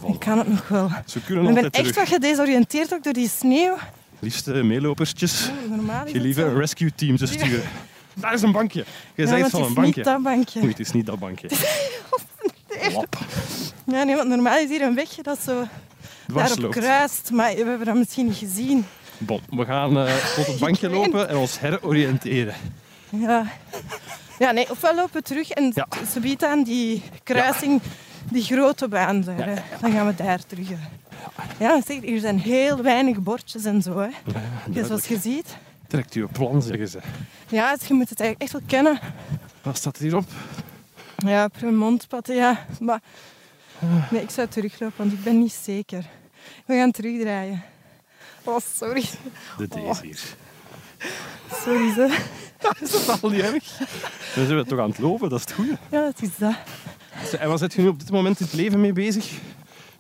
[0.07, 0.88] ik kan het nog wel.
[1.12, 1.94] We kunnen Ik ben echt terug.
[1.94, 3.76] wat gedesoriënteerd ook door die sneeuw.
[4.18, 7.62] Liefste meelopertjes, Normaal is je het een rescue team te sturen.
[8.14, 8.85] Daar is een bankje.
[9.14, 10.02] Je Ja, want van het een is niet bankje.
[10.02, 10.61] dat bankje.
[10.61, 11.48] Oei, het is niet dat bankje.
[12.94, 13.18] Lap.
[13.87, 15.64] Ja, nee, want normaal is hier een wegje dat zo
[16.35, 17.31] daarop kruist.
[17.31, 18.85] Maar we hebben dat misschien niet gezien.
[19.18, 22.55] Bon, we gaan eh, tot het bankje lopen en ons heroriënteren.
[23.11, 23.46] Ja.
[24.38, 25.87] ja, nee, ofwel lopen we terug en Ja.
[26.12, 27.81] ze biedt aan die kruising,
[28.31, 29.62] die grote baan daar.
[29.81, 30.68] Dan gaan we daar terug.
[31.59, 33.98] Ja, zeg, hier zijn heel weinig bordjes en zo.
[33.98, 34.09] Hè.
[34.70, 35.57] Ja, zoals je ziet.
[35.87, 36.98] Trekt u een plan, zeggen ze.
[37.48, 39.00] Ja, dus je moet het eigenlijk echt wel kennen.
[39.62, 40.24] Wat staat hierop?
[41.16, 42.66] Ja, Premontpad, ja.
[42.81, 43.00] Maar
[44.11, 46.05] nee, ik zou teruglopen, want ik ben niet zeker.
[46.66, 47.62] We gaan terugdraaien.
[48.44, 49.05] Oh, sorry.
[49.59, 49.88] De Oh.
[49.88, 50.20] deze hier.
[51.64, 52.18] Sorry, ze.
[52.81, 53.76] Is dat al niet erg?
[54.35, 55.79] Dan zijn we toch aan het lopen, dat is het goede.
[55.90, 56.55] Ja, het is dat.
[57.38, 59.31] En waar zit je nu op dit moment in het leven mee bezig?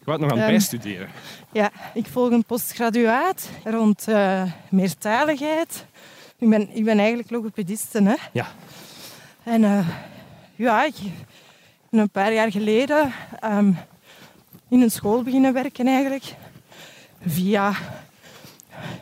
[0.06, 1.08] Bent nog aan het Ehm, bijstuderen.
[1.52, 5.84] Ja, ik volg een postgraduaat rond eh, meertaligheid.
[6.38, 8.02] Ik ben, ik ben eigenlijk logopediste.
[8.02, 8.14] Hè?
[8.32, 8.46] Ja.
[9.42, 9.88] En eh,
[10.56, 10.94] ja, ik
[11.90, 13.72] ben een paar jaar geleden ehm,
[14.68, 16.34] in een school beginnen werken eigenlijk.
[17.26, 17.72] Via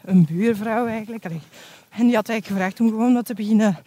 [0.05, 1.25] een buurvrouw eigenlijk.
[1.25, 3.79] En die had eigenlijk gevraagd om gewoon wat te beginnen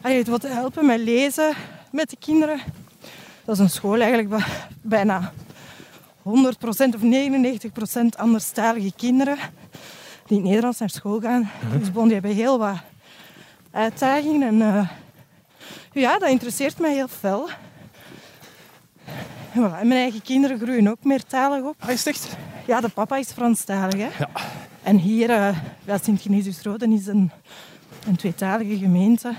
[0.00, 1.52] allee, wat te helpen met lezen
[1.90, 2.60] met de kinderen.
[3.44, 4.44] Dat is een school eigenlijk
[4.82, 5.32] bijna
[6.24, 9.38] 100% of 99% anderstalige kinderen
[10.26, 11.50] die in het Nederlands naar school gaan.
[11.78, 12.76] Dus bon, die hebben heel wat
[13.70, 14.42] uitdagingen.
[14.42, 14.88] En eh,
[15.92, 17.48] ja, dat interesseert mij heel fel.
[19.52, 21.74] En voilà, en mijn eigen kinderen groeien ook meertalig op.
[21.78, 22.36] Ah, is echt?
[22.66, 24.00] Ja, de papa is Franstalig.
[24.00, 24.08] Hè?
[24.18, 24.28] Ja.
[24.82, 27.30] En hier, eh ja, Sint-Genesius-Roden is een,
[28.06, 29.34] een tweetalige gemeente.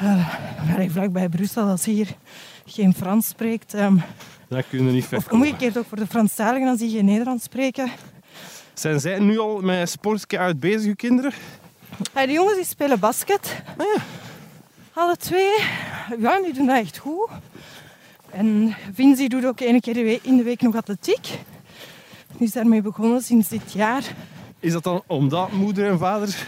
[0.00, 2.16] Waar vlakbij Brussel, als hier
[2.68, 3.74] geen Frans spreekt.
[3.74, 3.96] ehm,
[4.48, 5.36] Dat kunnen niet of verkopen.
[5.36, 7.90] omgekeerd ook voor de Franstaligen, als die geen Nederlands spreken.
[8.74, 11.32] Zijn zij nu al met sportje uit bezig, uw kinderen?
[12.14, 13.62] Ja, die jongens die spelen basket.
[14.92, 15.58] Alle twee.
[16.18, 17.28] Ja, die doen dat echt goed.
[18.30, 21.24] En Vinci doet ook één keer de in de week nog atletiek.
[22.36, 24.02] Die is daarmee begonnen sinds dit jaar.
[24.60, 26.46] Is dat dan omdat moeder en vader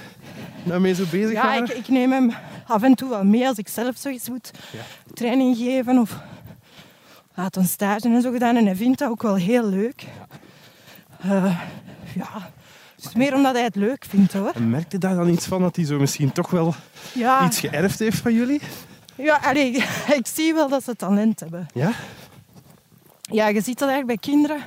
[0.64, 1.64] daarmee zo bezig Ja, waren?
[1.64, 2.32] ik, ik neem hem
[2.70, 4.80] af en toe wel mee als ik zelf zoiets moet Ja.
[5.14, 6.16] training geven of
[7.32, 8.56] had een stage en zo gedaan.
[8.56, 10.04] En hij vindt dat ook wel heel leuk.
[11.20, 11.60] Eh,
[12.14, 12.50] ja,
[12.96, 14.50] het is meer omdat hij het leuk vindt hoor.
[14.54, 16.74] En merkte daar dan iets van dat hij zo misschien toch wel
[17.14, 18.60] Ja, iets geërfd heeft van jullie?
[19.14, 19.70] ja allee,
[20.18, 21.66] ik zie wel dat ze talent hebben.
[21.74, 21.90] Ja?
[23.20, 24.60] Ja, je ziet dat eigenlijk bij kinderen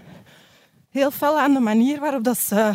[0.90, 2.72] heel fel aan de manier waarop dat ze...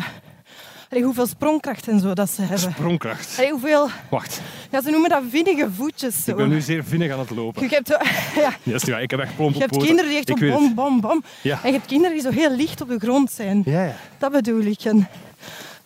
[0.89, 2.71] allee, hoeveel sprongkracht en zo dat ze hebben.
[2.71, 3.35] Sprongkracht.
[3.37, 3.89] Allee, hoeveel...
[4.09, 6.23] Wacht, Ja, ze noemen dat vinnige voetjes.
[6.23, 6.31] Zo.
[6.31, 7.63] ik ben nu zeer vinnig aan het lopen.
[7.63, 7.87] Je hebt,
[8.35, 8.53] ja,
[8.85, 8.97] Ja.
[8.97, 11.23] Ik heb echt je hebt kinderen die echt op bom, bom, bom.
[11.41, 11.59] Ja.
[11.63, 13.61] En je hebt kinderen die zo heel licht op de grond zijn.
[13.65, 13.95] Ja, ja.
[14.17, 14.81] Dat bedoel ik.
[14.83, 15.07] En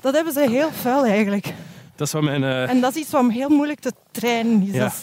[0.02, 1.46] dat hebben ze heel fel eigenlijk.
[1.96, 4.74] Dat is wat mijn, eh, En dat is iets wat heel moeilijk te trainen is.
[4.74, 4.80] Ja.
[4.84, 4.94] Dat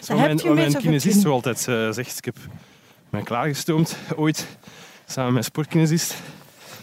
[0.00, 2.18] is- wat mijn, wat mijn kinesist zo altijd eh, zegt.
[2.18, 2.36] Ik heb
[3.10, 4.46] mij klaargestoomd ooit
[5.06, 6.14] samen met sportkinesist.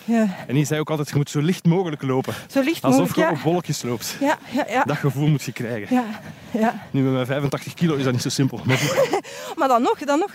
[0.08, 0.36] Ja.
[0.48, 2.34] En die zei ook altijd, je moet zo licht mogelijk lopen.
[2.48, 3.40] Zo licht Alsof mogelijk, je ja.
[3.40, 4.18] op bolletjes loopt.
[4.20, 4.84] Ja, ja, ja.
[4.84, 5.96] Dat gevoel moet je krijgen.
[5.96, 6.06] Ja,
[6.52, 6.88] ja.
[6.92, 8.62] Nu met mijn 85 kilo is dat niet zo simpel.
[9.58, 10.32] Maar dan nog, dan nog.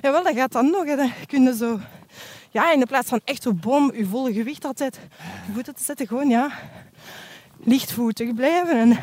[0.00, 0.84] Jawel, dat gaat dan nog.
[0.84, 0.96] hè.
[0.96, 1.80] Dan je zo...
[2.50, 5.00] Ja, in de plaats van echt zo bom, je volle gewicht altijd
[5.46, 6.50] je voeten te zetten, gewoon ja,
[7.64, 8.78] lichtvoetig blijven.
[8.78, 8.98] En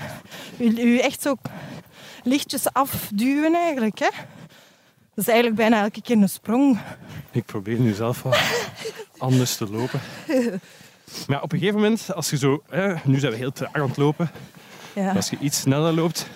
[0.58, 1.36] je, je echt zo
[2.24, 4.00] lichtjes afduwen eigenlijk.
[4.00, 4.08] Hè.
[5.15, 6.80] Dat is eigenlijk bijna elke keer een sprong.
[7.32, 8.34] Ik probeer nu zelf wel
[9.17, 9.99] anders te lopen.
[11.28, 12.63] Maar ja, op een gegeven moment, als je zo...
[12.69, 14.32] Hè, nu zijn we heel traag aan het lopen.
[14.93, 16.28] Ja, Als je iets sneller loopt...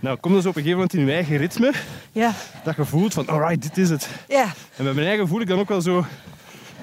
[0.00, 1.72] Nou, kom dus op een gegeven moment in je eigen ritme.
[2.12, 2.32] ja,
[2.64, 4.08] Dat je voelt van, alright, dit is het.
[4.28, 4.44] ja.
[4.76, 6.04] En bij mijn eigen voel ik dan ook wel zo...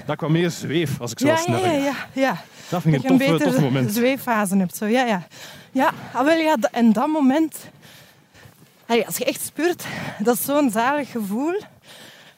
[0.05, 2.41] Dat ik wat meer zweef als ik zo Ja, sneller ja, ja, ja.
[2.69, 3.93] Dat vind ik Dat een je een betere moment.
[3.93, 4.75] zweeffase hebt.
[4.77, 4.85] Zo.
[4.85, 5.27] Ja, ja.
[5.71, 7.55] Ja, ah, wel, ja, en dat moment...
[8.87, 9.85] Allee, als je echt spurt,
[10.19, 11.61] dat is zo'n zalig gevoel.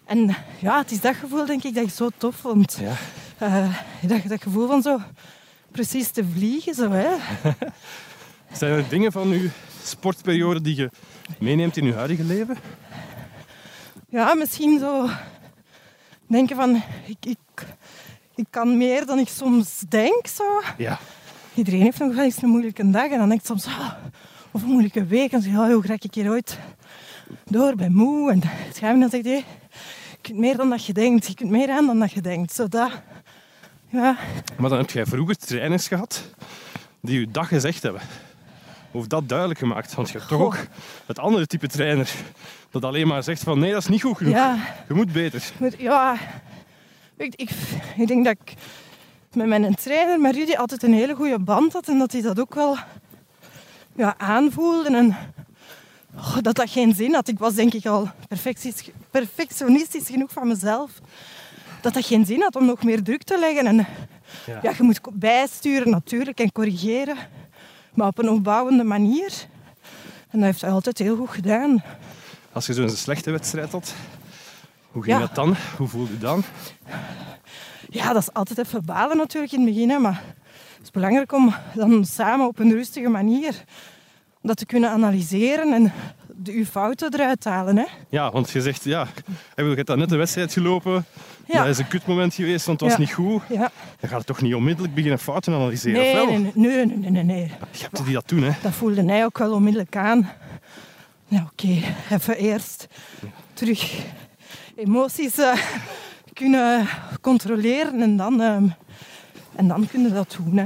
[0.05, 2.79] En ja, het is dat gevoel, denk ik, dat ik zo tof vond.
[2.81, 2.95] Ja.
[3.37, 4.99] Eh, dat, dat gevoel van zo
[5.71, 6.73] precies te vliegen.
[6.73, 7.09] Zo, hè.
[8.59, 9.49] Zijn er dingen van uw
[9.83, 10.89] sportperiode die je
[11.39, 12.57] meeneemt in uw huidige leven?
[14.09, 15.09] Ja, misschien zo
[16.27, 16.81] denken van...
[17.05, 17.65] Ik, ik,
[18.35, 20.27] ik kan meer dan ik soms denk.
[20.27, 20.61] Zo.
[20.77, 20.99] Ja.
[21.53, 23.11] Iedereen heeft nog wel eens een moeilijke dag.
[23.11, 23.91] En dan denk ik soms, ah,
[24.51, 25.31] of een moeilijke week.
[25.31, 26.59] En zeg je, oh, hoe raak ik hier ooit
[27.45, 27.75] door?
[27.75, 28.31] Ben moe.
[28.31, 29.35] En het schuim dan zegt hij,
[30.11, 31.27] je kunt meer dan dat je denkt.
[31.27, 32.53] Je kunt meer aan dan dat je denkt.
[32.53, 32.91] Zo dat.
[33.91, 34.17] Ja,
[34.57, 36.23] Maar dan heb jij vroeger trainers gehad
[37.01, 38.01] die je dat gezegd hebben.
[38.91, 39.93] Of dat duidelijk gemaakt.
[39.95, 40.57] Want je hebt toch ook
[41.05, 42.11] het andere type trainer
[42.71, 44.33] dat alleen maar zegt van nee, dat is niet goed genoeg.
[44.33, 44.57] ja,
[44.87, 45.43] Je moet beter.
[45.77, 46.15] ja.
[47.17, 47.49] Ik, ik,
[47.97, 48.53] ik denk dat ik
[49.33, 51.87] met mijn trainer, met Rudy, altijd een hele goede band had.
[51.87, 52.77] En dat hij dat ook wel
[53.99, 54.95] ja, aanvoelde.
[54.97, 55.15] En
[56.15, 57.27] oh, dat dat geen zin had.
[57.27, 60.91] Ik was denk ik al perfectionistisch, perfectionistisch genoeg van mezelf.
[61.81, 63.67] Dat dat geen zin had om nog meer druk te leggen.
[63.67, 63.75] En
[64.45, 64.59] Ja.
[64.61, 67.15] ja, je moet bijsturen natuurlijk en corrigeren.
[67.93, 69.31] Maar op een opbouwende manier.
[70.29, 71.83] En dat heeft hij altijd heel goed gedaan.
[72.51, 73.93] Als je zo'n slechte wedstrijd had,
[74.91, 75.21] hoe ging Ja.
[75.25, 75.55] dat dan?
[75.77, 76.43] Hoe voelde je dan?
[77.89, 79.89] Ja, dat is altijd even balen natuurlijk in het begin.
[79.89, 80.23] Hè, maar
[80.79, 83.63] het is belangrijk om dan samen op een rustige manier
[84.41, 85.91] dat te kunnen analyseren en
[86.35, 87.77] de, uw fouten eruit te halen.
[87.77, 87.85] Hè.
[88.09, 89.07] Ja, want je zegt, ja,
[89.55, 91.05] je hebt net de wedstrijd gelopen.
[91.47, 91.57] Ja.
[91.59, 93.05] Dat is een kutmoment geweest, want het was Ja.
[93.05, 93.41] niet goed.
[93.49, 93.71] Ja.
[93.99, 96.25] Dan gaat het toch niet onmiddellijk beginnen fouten analyseren, Nee, of wel?
[96.25, 97.51] nee, nee, nee, nee, nee, nee.
[97.71, 98.51] Je hebt die dat doen, hè.
[98.61, 100.29] Dat voelde hij ook wel onmiddellijk aan.
[101.27, 102.87] Nou, oké, even eerst
[103.53, 104.03] terug
[104.75, 105.53] emoties eh,
[106.33, 106.87] kunnen
[107.21, 108.67] controleren en dan, ehm,
[109.59, 110.57] en dan kunnen dat doen.
[110.57, 110.65] Hè.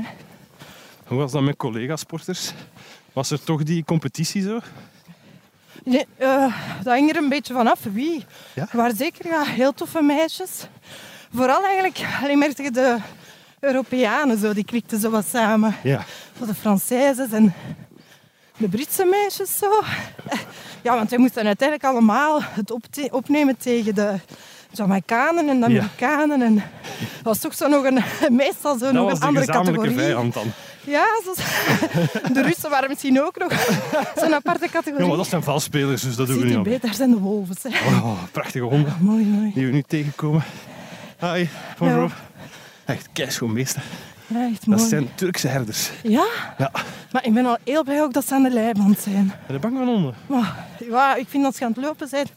[1.08, 2.54] Hoe was dat met collega-sporters?
[3.14, 4.60] Was er toch die competitie zo?
[5.84, 8.26] Nee, eh, dat hing er een beetje vanaf wie.
[8.56, 8.68] Ja?
[8.72, 10.68] Waren zeker ja, heel toffe meisjes.
[11.34, 12.98] Vooral eigenlijk, alleen merkte je de
[13.60, 15.76] Europeanen, zo, die klikten zo wat samen.
[15.84, 16.06] Ja.
[16.40, 17.54] Zo de Françaises en
[18.58, 19.84] de Britse meisjes zo.
[20.84, 22.72] Ja, want wij moesten uiteindelijk allemaal het
[23.12, 24.20] opnemen tegen de
[24.74, 26.42] Jamaicanen en Amerikanen.
[26.42, 26.64] En dat
[27.24, 28.00] was toch zo nog een,
[28.44, 29.94] meestal zo Dat nog was een de andere categorie.
[29.98, 30.46] vijand dan.
[30.86, 31.34] Ja, zo,
[32.34, 33.52] de Russen waren misschien ook nog
[34.22, 35.02] zo'n aparte categorie.
[35.04, 37.56] Ja, maar dat zijn valspelers, dus dat doen we niet beter, daar zijn de wolven.
[37.62, 37.88] Hè.
[37.96, 39.52] Oh, prachtige honden Mooi, mooi.
[39.54, 40.44] die we nu tegenkomen.
[41.20, 42.02] Hi, bonjour.
[42.86, 42.94] Ja.
[42.94, 43.82] Echt keischoon beesten.
[44.34, 45.92] Ja, echt Dat zijn Turkse herders.
[46.04, 46.26] Ja?
[46.58, 46.72] Ja.
[47.12, 49.28] Maar ik ben al heel blij ook dat ze aan de leiband zijn.
[49.48, 50.14] Ben je bang van honden?
[50.28, 52.28] Maar ja, ik vind dat ze aan het lopen zijn.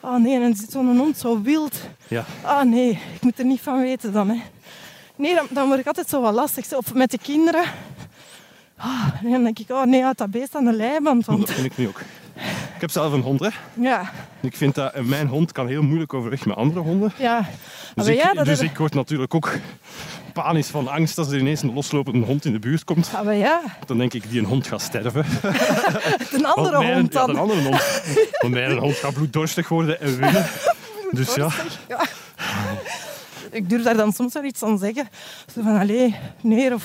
[0.00, 1.76] Oh nee, en dan zit zo'n hond zo wild.
[2.08, 2.24] Ja.
[2.42, 4.28] Ah nee, ik moet er niet van weten dan.
[4.28, 4.40] Hè.
[5.16, 6.72] Nee, dan, dan word ik altijd zo wat lastig.
[6.72, 7.64] Of met de kinderen.
[8.76, 11.24] Ah, en dan denk ik, oh nee, dat beest aan de leiband.
[11.26, 12.00] Want Dat vind ik nu ook.
[12.74, 13.48] Ik heb zelf een hond, hè.
[13.74, 17.12] ja, Ik vind dat mijn hond kan heel moeilijk overweg met andere honden.
[17.18, 17.38] ja.
[17.94, 19.52] Dus, Maar ik, ja, dat dus ik word natuurlijk ook
[20.34, 23.10] panisch van angst als er ineens een loslopende hond in de buurt komt.
[23.14, 25.24] Ah, maar ja, Dan denk ik, die een hond gaat sterven.
[26.36, 27.30] een andere Want mijn- hond Ja, dan.
[27.30, 28.00] een andere hond.
[28.40, 30.46] Want mijn hond gaat bloeddorstig worden en winnen.
[31.10, 31.48] Dus ja,
[31.88, 32.00] Ja.
[33.50, 35.08] Ik durf daar dan soms wel iets aan zeggen.
[35.54, 36.84] Zo van, allee, meneer of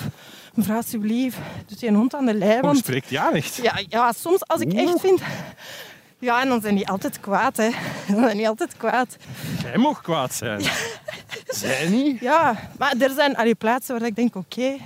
[0.53, 2.77] mevrouw, alsjeblieft, doet die een hond aan de hoe leiband.
[2.77, 3.55] spreekt ja echt?
[3.62, 5.21] Ja, ja, soms als ik echt vind...
[6.19, 7.69] Ja, en dan zijn die altijd kwaad, hè.
[8.13, 9.15] Dan zijn die altijd kwaad.
[9.63, 10.62] Jij mag kwaad zijn.
[11.47, 12.19] Zij niet?
[12.19, 14.77] Ja, maar er zijn allee, plaatsen waar ik denk, oké...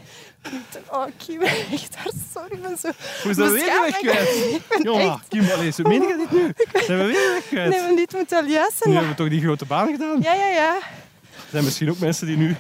[0.92, 2.90] Oh, Kim, echt waar, sorry, ik ben zo...
[3.22, 4.60] Hoe is dat weer weg kwijt?
[4.88, 6.54] Jongen, echt- Kim, allee, zo meen je dit nu?
[6.86, 7.70] Zijn we weer weg kwijt?
[7.70, 8.90] Nee, maar dit moet wel juist zijn.
[8.90, 10.18] Nu hebben we toch die grote baan gedaan?
[10.22, 10.76] Ja, ja, ja.
[10.76, 12.56] Er zijn misschien ook mensen die nu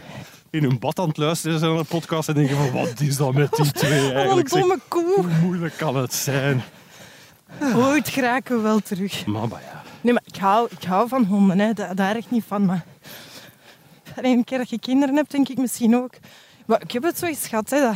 [0.49, 3.17] in hun bad aan het luisteren zijn naar de podcast en denken van wat is
[3.17, 4.49] dat met die twee Wat een eigenlijk?
[4.49, 5.13] domme koe.
[5.15, 6.63] Hoe moeilijk kan het zijn?
[7.75, 9.25] Ooit geraken we wel terug.
[9.25, 9.81] Maar, maar ja.
[10.01, 11.73] Nee, maar ik hou, ik hou van honden, hè.
[11.73, 12.65] Da- daar echt niet van.
[12.65, 12.85] Maar
[14.15, 16.13] een keer dat je kinderen hebt, denk ik misschien ook.
[16.65, 17.95] Maar ik heb het zo eens gehad, hè, dat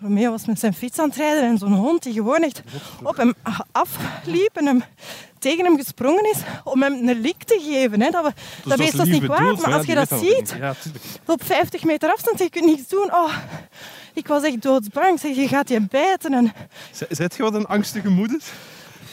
[0.00, 2.62] Romeo was met zijn fiets aan het rijden en zo'n hond die gewoon echt
[3.02, 3.34] op hem
[3.72, 4.82] afliep en hem
[5.38, 8.00] tegen hem gesprongen is om hem een lik te geven.
[8.00, 8.10] Hè.
[8.10, 10.18] Dat, we, Dus dat beest was lief niet bedoeld, kwaad, maar ja, als je dat
[10.18, 10.54] ziet.
[10.58, 10.74] Ja,
[11.26, 13.12] op 50 meter afstand, je kunt niets doen.
[13.14, 13.34] Oh,
[14.12, 15.20] ik was echt doodsbang.
[15.20, 16.32] Zeg, je gaat je bijten.
[16.34, 16.52] En,
[16.92, 18.40] Z- Zijt je wat een angstige moeder?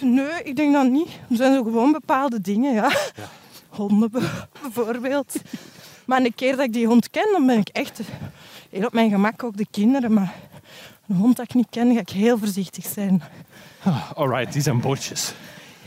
[0.02, 1.08] Nee, ik denk dat niet.
[1.30, 2.92] Er zijn zo gewoon bepaalde dingen, ja.
[3.70, 5.36] Honden be- bijvoorbeeld.
[6.06, 8.00] Maar een keer dat ik die hond ken, dan ben ik echt
[8.70, 10.14] heel op mijn gemak, ook de kinderen.
[10.14, 10.36] Maar
[11.08, 13.22] een hond dat ik niet ken, ga ik heel voorzichtig zijn.
[13.84, 14.82] Ah, Alright, die zijn.
[14.82, 14.96] Die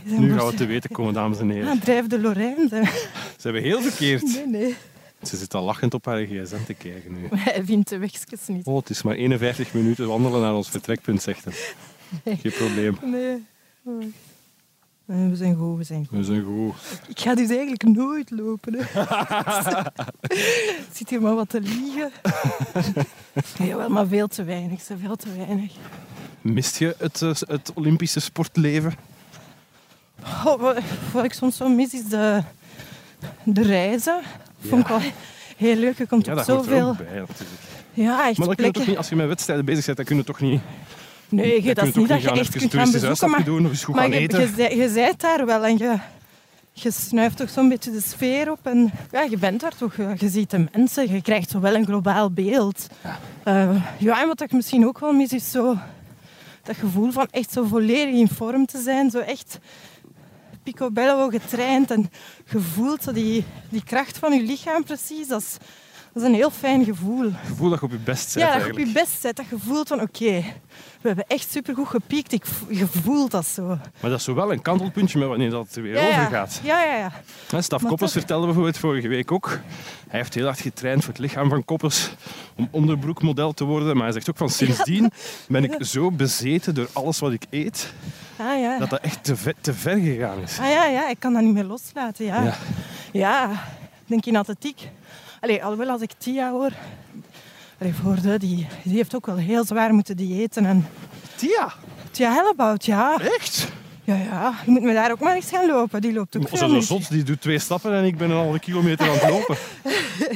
[0.07, 1.68] zijn Nu gaan we te weten komen, dames en heren.
[1.70, 2.68] Ah, drijf de Lorijn.
[2.68, 2.83] Ze
[3.38, 4.22] Ze hebben heel verkeerd.
[4.22, 4.74] Nee, nee.
[5.22, 7.29] Ze zit al lachend op haar gsm te kijken nu.
[7.38, 8.66] Hij vindt de wegjes niet.
[8.66, 11.55] Oh, het is maar 51 minuten wandelen naar ons vertrekpunt, zegt hij.
[12.37, 12.98] Geen probleem.
[13.03, 13.44] Nee.
[15.07, 16.18] Nee, we zijn goed, we zijn goed.
[16.18, 16.75] We zijn goed.
[17.09, 18.75] Ik ga dus eigenlijk nooit lopen.
[18.79, 19.03] Hè.
[20.94, 22.11] Zit hier maar wat te liegen.
[23.68, 24.81] Jawel, maar veel te weinig.
[24.81, 25.73] ze, Veel te weinig.
[26.40, 28.92] Mist je het, eh, het Olympische sportleven?
[30.23, 30.79] Oh, wat,
[31.12, 32.42] wat ik soms zo mis is de,
[33.44, 34.20] de reizen.
[34.61, 35.01] Vond ik wel
[35.57, 35.99] heel leuk.
[35.99, 36.94] Je komt Ja, op zoveel...
[36.94, 37.25] bij.
[37.92, 40.07] Ja, echt Maar dan kun je toch niet, als je met wedstrijden bezig bent, dan
[40.07, 40.61] kun je toch niet...
[41.29, 43.31] Nee, je, dat is niet dat je echt kunt gaan bezoeken.
[43.31, 44.53] Maar, doen of eens goed maar gaan je, eten.
[44.57, 45.99] je, je zijt daar wel en je,
[46.73, 48.59] je snuift toch zo'n beetje de sfeer op.
[48.63, 49.95] En ja, je bent daar toch.
[49.95, 52.87] eh, Je ziet de mensen, je krijgt zo wel een globaal beeld.
[53.45, 55.77] Ja, ja en wat ik misschien ook wel mis is zo...
[56.63, 59.11] Dat gevoel van echt zo volledig in vorm te zijn.
[59.11, 59.59] Zo echt
[60.63, 62.11] picobello getraind en
[62.45, 63.15] gevoeld.
[63.15, 65.27] Die, die kracht van je lichaam precies.
[65.29, 65.57] Dat is,
[66.14, 67.22] dat is een heel fijn gevoel.
[67.24, 69.37] Het gevoel dat je op je best bent Ja, dat je op je best zet.
[69.37, 70.44] Dat je voelt van oké,
[71.00, 72.33] we hebben echt supergoed gepiekt.
[72.33, 73.66] Ik, vo- je voelt dat zo.
[73.66, 76.61] Maar dat is zo wel een kantelpuntje met wanneer dat er weer Ja, overgaat.
[76.62, 77.61] Ja, ja, ja.
[77.61, 79.59] Staf Maar Koppers toch- vertelde bijvoorbeeld vorige week ook.
[80.09, 82.11] Hij heeft heel hard getraind voor het lichaam van Koppers
[82.57, 83.94] om onderbroekmodel te worden.
[83.94, 85.11] Maar hij zegt ook van sindsdien
[85.48, 87.92] ben ik zo bezeten door alles wat ik eet,
[88.37, 88.79] Ah ja.
[88.79, 90.59] dat dat echt te ver, te ver gegaan is.
[90.59, 92.24] Ah ja, ja, ik kan dat niet meer loslaten.
[92.24, 92.55] Ja, Ja.
[93.12, 93.50] ja.
[94.07, 94.88] denk in atletiek.
[95.45, 96.71] Allee, alhoewel als ik Tia hoor,
[97.79, 100.67] allee, die, die heeft ook wel heel zwaar moeten diëten.
[100.67, 100.87] En
[101.37, 101.73] Tia,
[102.11, 103.19] Tia Hellebout, ja.
[103.21, 103.69] echt?
[104.05, 104.55] Ja, ja.
[104.65, 106.01] Je moet me daar ook maar eens gaan lopen.
[106.01, 108.59] Die loopt ook veel zo zot, die doet twee stappen en ik ben een halve
[108.59, 109.57] kilometer aan het lopen.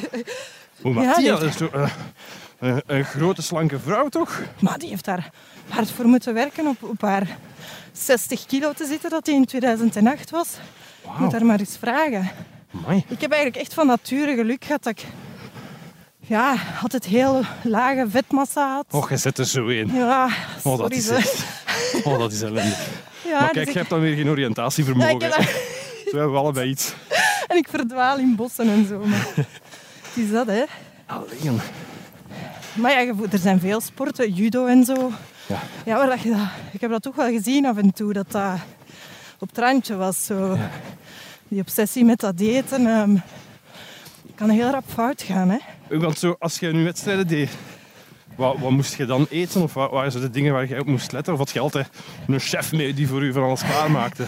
[0.82, 1.90] Hoe maar Ja, Tia, dat is toch, eh,
[2.58, 4.42] een, een grote slanke vrouw toch?
[4.60, 5.30] Maar die heeft daar
[5.68, 7.38] hard voor moeten werken op, op haar
[7.92, 10.48] 60 kilo te zitten dat die in 2008 was.
[11.02, 12.30] Je moet daar maar eens vragen.
[12.74, 13.04] Amai.
[13.08, 15.04] Ik heb eigenlijk echt van nature geluk gehad dat ik
[16.20, 18.84] ja, altijd heel lage vetmassa had.
[18.90, 19.94] Och, je zet er zo in.
[19.94, 20.28] Ja,
[20.62, 21.44] Oh, dat is echt...
[22.04, 22.78] Oh, dat is ellendig.
[23.24, 25.22] Ja, maar dus kijk, ik- je hebt dan weer geen ja, oriëntatievermogen.
[25.22, 25.44] heb dat-
[26.10, 26.92] Zo hebben we allebei iets.
[27.48, 28.98] en ik verdwaal in bossen en zo.
[29.04, 29.26] Maar
[30.08, 30.62] het is dat, hè.
[31.06, 31.60] Alleen.
[32.74, 35.12] Maar ja, er zijn veel sporten, judo en zo.
[35.46, 35.58] Ja.
[35.84, 36.38] Ja, maar dat je dat,
[36.72, 38.58] ik heb dat toch wel gezien af en toe, dat dat
[39.38, 40.24] op het randje was.
[40.24, 40.58] Zo.
[41.48, 42.86] Die obsessie met dat eten.
[42.86, 43.16] ehm,
[44.34, 45.48] kan heel rap fout gaan.
[45.50, 45.58] Hè?
[45.98, 47.50] Want zo, als je nu wedstrijden deed,
[48.36, 49.62] wat, wat moest je dan eten?
[49.62, 51.32] Of wat waren zo de dingen waar je op moest letten?
[51.32, 51.88] Of had je altijd
[52.26, 54.24] een chef mee die voor u van alles klaarmaakte?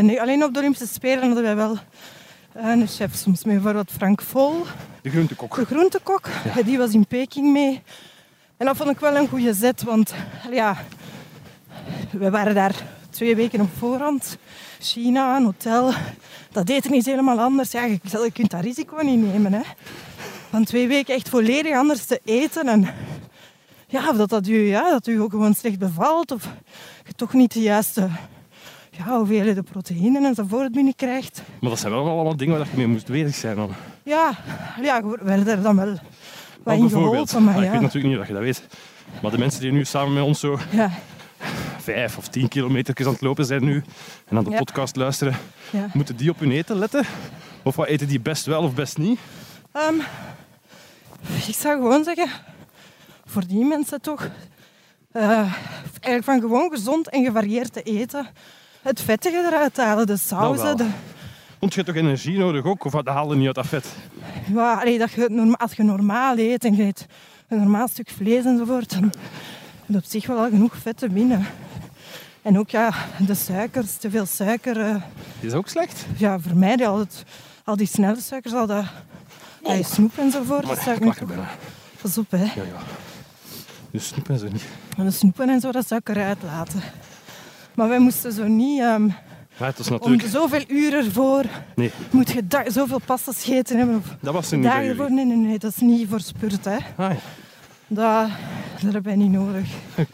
[0.00, 1.76] Nee, alleen op de Olympische Spelen hadden wij wel
[2.52, 3.54] eh, een chef soms mee.
[3.54, 4.64] Bijvoorbeeld Frank Vol,
[5.02, 5.54] De groentekok.
[5.56, 6.28] de groentekok.
[6.64, 7.82] Die was in Peking mee.
[8.56, 10.14] En dat vond ik wel een goede zet, want
[10.50, 10.76] ja,
[12.10, 12.74] we waren daar
[13.10, 14.36] twee weken op voorhand.
[14.80, 15.92] China, een hotel.
[16.52, 17.70] Dat eten is helemaal anders.
[17.70, 19.52] Ja, je, je kunt dat risico niet nemen.
[19.52, 19.60] Hè.
[20.50, 22.68] Van twee weken echt volledig anders te eten.
[22.68, 22.88] En
[23.86, 26.30] ja, of dat, dat, u, ja, dat u ook gewoon slecht bevalt.
[26.30, 26.48] Of
[27.06, 28.08] je toch niet de juiste
[28.90, 31.42] ja, hoeveelheden proteïnen enzovoort binnenkrijgt.
[31.60, 33.70] Maar dat zijn wel allemaal dingen waar je mee moest bezig zijn dan.
[34.02, 34.32] Ja,
[34.82, 35.98] ja we werden er dan wel
[36.62, 37.44] wat in bijvoorbeeld, geholpen.
[37.44, 38.62] Maar ah, ik ja, weet natuurlijk niet of je dat weet.
[39.22, 40.90] Maar de mensen die nu samen met ons zo ja,
[41.92, 43.82] vijf of tien kilometer aan het lopen zijn nu
[44.28, 44.56] en aan de Ja.
[44.58, 45.36] podcast luisteren,
[45.70, 45.86] ja.
[45.92, 47.04] moeten die op hun eten letten?
[47.62, 49.18] Of wat eten die best wel of best niet?
[49.72, 49.94] Ehm,
[51.46, 52.28] ik zou gewoon zeggen,
[53.24, 54.28] voor die mensen toch,
[55.12, 55.22] eh,
[56.00, 58.26] eigenlijk van gewoon gezond en gevarieerd te eten.
[58.82, 60.64] Het vettige eruit halen, de sauzen.
[60.64, 60.76] wel.
[60.76, 60.86] De,
[61.58, 62.84] Want je hebt toch energie nodig ook?
[62.84, 63.86] Of dat haal je niet uit dat vet?
[64.54, 67.06] ja, allee, dat je, als je normaal eet en je eet
[67.48, 69.12] een normaal stuk vlees enzovoort, dan
[69.92, 71.46] heb je op zich wel al genoeg vet te binnen.
[72.42, 72.92] En ook ja,
[73.26, 74.80] de suikers, te veel suiker.
[74.80, 74.94] eh,
[75.40, 76.06] Is ook slecht?
[76.16, 77.24] ja, vermijden al, het,
[77.64, 78.84] al die snelle suikers, al dat,
[79.62, 80.64] dat je snoep enzovoort.
[80.66, 81.48] Maar dat zou ik niet- bijna.
[82.02, 82.42] Pas op, hè.
[82.42, 82.80] Ja, ja.
[83.90, 84.62] Dus snoep en zo niet.
[84.96, 86.80] En de snoepen en zo, dat zou ik eruit laten.
[87.74, 88.80] Maar wij moesten zo niet...
[89.78, 90.28] is om natuurlijk...
[90.28, 93.96] zoveel uren ervoor Nee, moet je zoveel pasta scheten hebben.
[93.96, 95.10] Of dat was er niet jullie.
[95.10, 96.64] Nee, nee, nee, dat is niet voor spurt.
[96.64, 96.76] Hè.
[96.76, 97.16] Ah, ja.
[97.86, 98.28] Dat,
[98.80, 99.68] dat heb je niet nodig.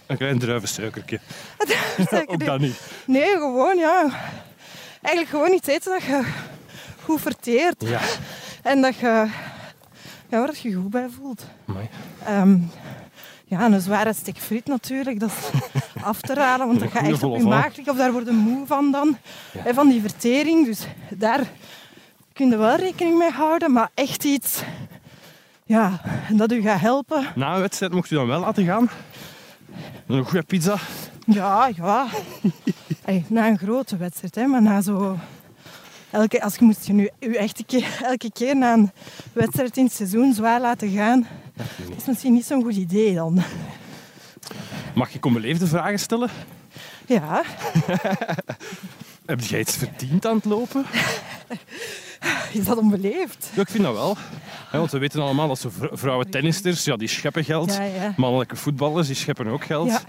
[0.07, 1.21] Een klein druivensuikertje.
[2.27, 2.81] Ook dat niet.
[3.07, 4.11] Nee, gewoon, ja.
[5.03, 6.23] Eigenlijk gewoon iets eten dat je
[7.03, 7.83] goed verteert.
[7.83, 8.01] Ja.
[8.63, 9.07] En dat je,
[10.29, 11.47] ja, waar je je goed bij voelt.
[12.25, 12.59] Ehm,
[13.45, 15.61] ja, en een zware stek friet natuurlijk, dat is
[16.03, 18.33] af te raden, want dat gaat echt op je maag liggen of daar word je
[18.33, 19.17] moe van dan.
[19.53, 19.61] Ja.
[19.63, 21.41] Hè, van die vertering, dus daar
[22.33, 24.63] kun je wel rekening mee houden, maar echt iets
[25.67, 26.01] ja,
[26.33, 27.27] dat u gaat helpen.
[27.35, 28.91] Na een wedstrijd mocht u dan wel laten gaan.
[30.07, 30.77] Een goede pizza.
[31.27, 32.07] Ja, ja.
[33.05, 35.19] Allee, na een grote wedstrijd, hè, maar na zo...
[36.11, 38.91] Elke, als je moest je nu echt keer, elke keer na een
[39.33, 41.27] wedstrijd in het seizoen zwaar laten gaan,
[41.97, 43.43] is misschien niet zo'n goed idee dan.
[44.95, 46.31] Mag ik onbeleefde vragen stellen?
[47.07, 47.43] Ja,
[49.27, 50.85] Heb jij iets verdiend aan het lopen?
[52.59, 53.51] is dat onbeleefd?
[53.55, 54.17] Ja, ik vind dat wel.
[54.71, 57.75] Hè, want we weten allemaal dat vrouwen tennisters, ja, die scheppen geld.
[57.75, 58.15] Ja, ja.
[58.17, 59.89] Mannelijke voetballers, die scheppen ook geld.
[59.89, 60.01] Ja.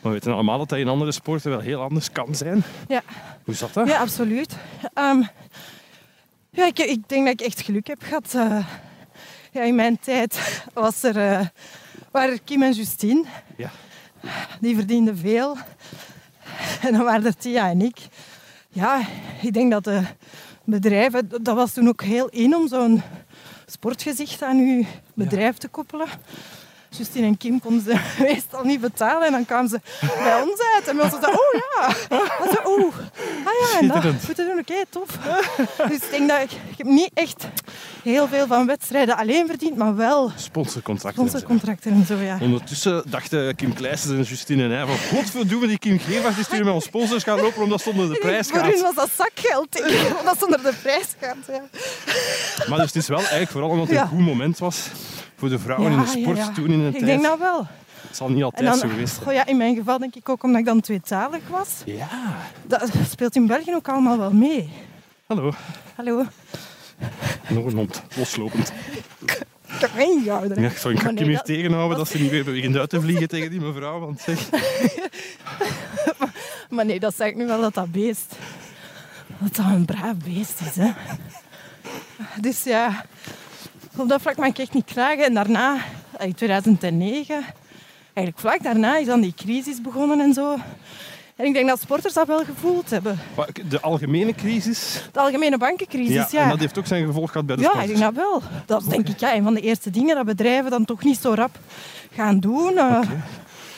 [0.00, 2.62] Maar we weten allemaal dat dat in andere sporten wel heel anders kan zijn.
[2.88, 3.02] Ja.
[3.44, 3.88] Hoe zat dat?
[3.88, 4.56] Ja, absoluut.
[4.94, 5.22] Ehm,
[6.50, 8.34] ja, ik, ik denk dat ik echt geluk heb gehad.
[8.34, 8.66] Eh,
[9.52, 11.46] ja, in mijn tijd was er, eh,
[12.10, 13.24] waren er Kim en Justine.
[13.56, 13.70] Ja.
[14.60, 15.56] Die verdienden veel.
[16.80, 17.98] En dan waren er Tia en ik.
[18.68, 19.00] Ja,
[19.40, 20.02] ik denk dat de
[20.70, 21.28] bedrijven...
[21.28, 23.02] Dat was toen ook heel in om zo'n
[23.66, 26.06] sportgezicht aan uw bedrijf te koppelen.
[26.90, 29.26] Justine en Kim konden ze meestal niet betalen.
[29.26, 29.80] En dan kwamen ze
[30.22, 30.88] bij ons uit.
[30.88, 31.90] En we zeiden, oh ja.
[32.52, 32.94] Zo, oh.
[33.44, 34.26] Ah ja, en dat Schitterend.
[34.26, 34.58] moeten doen.
[34.58, 35.08] Oké, tof.
[35.88, 37.46] Dus ik denk dat ik, ik heb niet echt
[38.02, 41.28] heel veel van wedstrijden alleen verdiend, maar wel Sponsorcontracten.
[41.28, 42.38] sponsorcontracten en zo, ja.
[42.40, 46.64] Ondertussen dachten Kim Kleisters en Justine en hij van godverdomme die Kim Gevaert die sturen
[46.64, 48.80] met ons sponsors gaan lopen omdat ze onder de prijs Voor hun gaat.
[48.80, 51.36] was dat zakgeld, denk ik, omdat ze onder de prijs gaat.
[51.48, 51.62] Ja.
[52.68, 54.02] Maar dus het is wel eigenlijk vooral omdat het Ja.
[54.02, 54.86] een goed moment was
[55.40, 56.52] voor de vrouwen in de sport ja, ja.
[56.52, 57.04] toen in een Ik tijd.
[57.04, 57.66] denk dat wel.
[58.06, 59.26] Het zal niet altijd dan, zo geweest zijn.
[59.28, 61.68] oh ja, in mijn geval denk ik ook omdat ik dan tweetalig was.
[61.84, 62.08] Ja.
[62.66, 64.70] Dat speelt in België ook allemaal wel mee.
[65.26, 65.52] Hallo.
[65.94, 66.24] Hallo,
[67.48, 68.02] Nog een hond.
[68.16, 68.72] Loslopend.
[69.20, 70.62] ik heb mijn gehouden.
[70.62, 72.76] Ja, sorry, ik ga Maar Kim nee, hier dat- tegenhouden dat ze niet weer begint
[72.76, 73.98] uit te vliegen tegen die mevrouw.
[74.00, 74.48] Want zeg,
[76.70, 78.34] Maar nee, dat zeg ik nu wel dat dat beest...
[79.38, 80.90] Dat dat een braaf beest is, hè.
[82.40, 83.04] Dus ja,
[83.96, 85.24] op dat vlak mag ik echt niet klagen.
[85.24, 85.76] En daarna,
[86.18, 87.34] in 2009,
[88.14, 90.56] eigenlijk vlak daarna is dan die crisis begonnen en zo.
[91.36, 93.18] En ik denk dat sporters dat wel gevoeld hebben.
[93.68, 95.02] de algemene crisis.
[95.12, 96.42] De algemene bankencrisis, Ja, ja.
[96.42, 98.42] en dat heeft ook zijn gevolg gehad bij de Ja, ik denk dat wel.
[98.66, 101.18] Dat is denk ik ja, een van de eerste dingen dat bedrijven dan toch niet
[101.20, 101.58] zo rap
[102.14, 102.76] gaan doen.
[102.78, 103.00] Eh,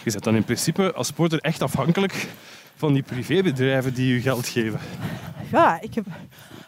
[0.04, 2.28] Je bent dan in principe als sporter echt afhankelijk
[2.76, 4.80] van die privébedrijven die je geld geven.
[5.52, 6.04] Ja, ik heb,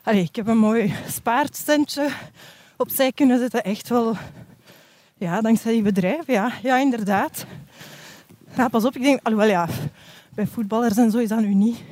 [0.02, 2.08] allee, ik heb een mooi spaarstentje
[2.76, 3.64] opzij kunnen zetten.
[3.64, 4.16] Echt wel,
[5.16, 6.34] ja, dankzij die bedrijven.
[6.34, 7.46] Ja, ja inderdaad.
[8.56, 9.68] Ja, pas op, ik denk, alhoewel ja,
[10.34, 11.82] bij voetballers en zo is dat nu niet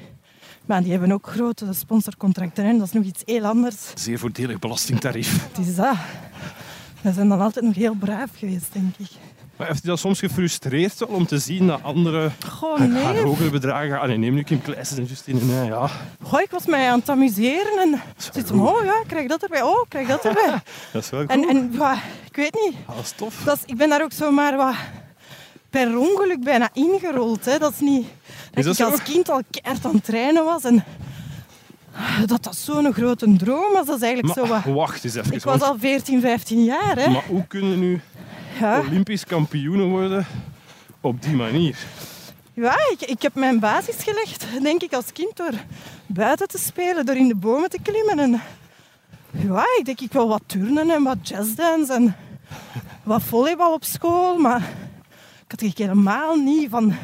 [0.67, 2.65] Maar die hebben ook grote sponsorcontracten.
[2.65, 2.77] Hè.
[2.77, 3.77] Dat is nog iets heel anders.
[3.95, 5.49] Zeer voordelig belastingtarief.
[5.49, 5.97] Het is dat.
[7.01, 9.11] We zijn dan altijd nog heel braaf geweest, denk ik.
[9.63, 13.23] Maar heeft u dat soms gefrustreerd wel, om te zien dat anderen Goh, haar nee.
[13.23, 14.01] hogere bedragen gaan?
[14.01, 15.41] Ah, nee, neem nu Kim Kleijsens en Justine.
[15.41, 15.91] Nee, ja.
[16.23, 18.01] Goh, ik was mij aan het amuseren en
[18.33, 20.51] zit van, oh ja, krijg dat erbij, oh, krijg dat erbij.
[20.93, 21.49] Dat is wel En, cool.
[21.49, 21.95] en ja,
[22.29, 23.43] ik weet niet, Ah, dat is tof.
[23.45, 24.75] dat is, ik ben daar ook zomaar wat
[25.71, 27.45] per ongeluk bijna ingerold.
[27.45, 27.59] Hè.
[27.59, 28.07] Dat is niet
[28.51, 30.85] dat, dat ik als kind al keihard aan het trainen was en
[32.27, 33.87] dat dat zo'n grote droom was.
[33.87, 34.65] Dat is eigenlijk zo wat...
[34.65, 35.33] Maar wacht eens even.
[35.33, 36.97] Ik was al 14, 15 jaar.
[36.97, 37.09] Hè.
[37.09, 38.01] Maar hoe kunnen nu
[38.63, 38.81] Ja.
[38.81, 40.27] Olympisch kampioenen worden
[41.01, 41.77] op die manier?
[42.55, 45.53] Ja, ik, ik heb mijn basis gelegd, denk ik, als kind door
[46.07, 48.19] buiten te spelen, door in de bomen te klimmen.
[48.19, 48.41] En
[49.31, 52.17] ja, ik denk ik wel wat turnen en wat jazzdance en
[53.03, 54.39] wat volleybal op school.
[54.39, 54.61] Maar
[55.45, 56.95] ik had ik helemaal niet van,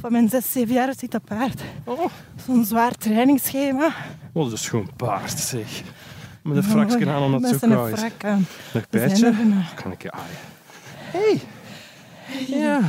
[0.00, 1.62] van mijn zes, zeven jaar zit dat paard.
[1.84, 2.04] Oh,
[2.46, 3.90] Zo'n zwaar trainingsschema.
[4.32, 5.82] wat een schoon paard, zeg.
[6.42, 7.98] Met een fraksje aan omdat het zo koud is.
[7.98, 8.46] frak aan.
[8.72, 9.26] Nog We zijn bijtje?
[9.26, 9.62] er bijna.
[9.74, 10.36] Kan ik je aaien?
[11.10, 11.40] Hey.
[12.46, 12.80] Ja.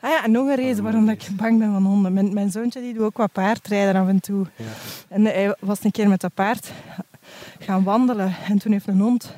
[0.00, 2.12] Ah ja, en nog een reden waarom dat ik bang ben van honden.
[2.12, 4.46] Mijn, mijn zoontje die doet ook wat paardrijden af en toe.
[4.56, 4.64] Ja.
[5.08, 6.72] En hij was een keer met dat paard
[7.58, 8.34] gaan wandelen.
[8.48, 9.34] En toen heeft een hond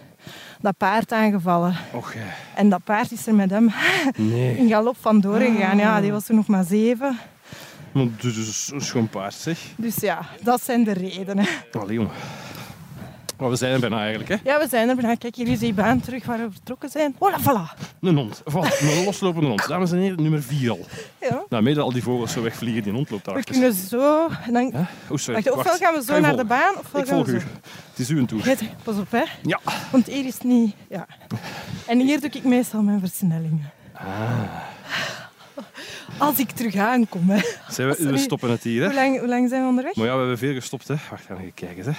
[0.61, 1.77] dat paard aangevallen.
[1.93, 2.23] Och, jij.
[2.55, 3.71] En dat paard is er met hem
[4.17, 4.57] Nee.
[4.57, 5.77] in galop vandoor gegaan.
[5.79, 7.19] Ja, die was toen nog maar zeven.
[7.93, 9.59] Maar dus dus een schoon paard, zeg.
[9.77, 11.47] Dus ja, dat zijn de redenen.
[11.73, 12.11] Allee, jongen.
[13.43, 14.36] Maar we zijn er bijna eigenlijk, hè.
[14.51, 15.14] Ja, we zijn er bijna.
[15.14, 17.14] Kijk, is die baan terug waar we vertrokken zijn.
[17.14, 17.78] Voilà, voilà.
[18.01, 18.43] Een hond.
[18.51, 19.68] Voilà, een loslopende hond.
[19.68, 20.86] Dames en heren, nummer 4 al.
[21.20, 21.43] Ja.
[21.49, 23.55] Nou, mede al die vogels zo wegvliegen, die hond loopt We daarachter.
[23.55, 24.28] kunnen zo...
[24.47, 24.72] en Dan...
[25.09, 25.43] Oh, sorry.
[25.43, 27.40] Wacht, ofwel gaan we zo naar de baan, ofwel Ik gaan volg we u.
[27.40, 27.47] zo.
[27.90, 28.57] Het is uw toer.
[28.82, 29.22] Pas op, hè.
[29.43, 29.61] Ja.
[29.90, 30.74] Want hier is niet...
[30.88, 31.07] Ja.
[31.86, 33.70] En hier doe ik meestal mijn versnellingen.
[36.18, 37.40] Als ik terug aankom, hè.
[37.68, 38.95] Zijn we, we stoppen het hier, Hoe hè.
[39.05, 39.95] lang, hoe lang zijn we onderweg?
[39.95, 40.95] Maar ja, we hebben veel gestopt, hè.
[41.11, 41.90] Wacht, gaan we even kijken, hè.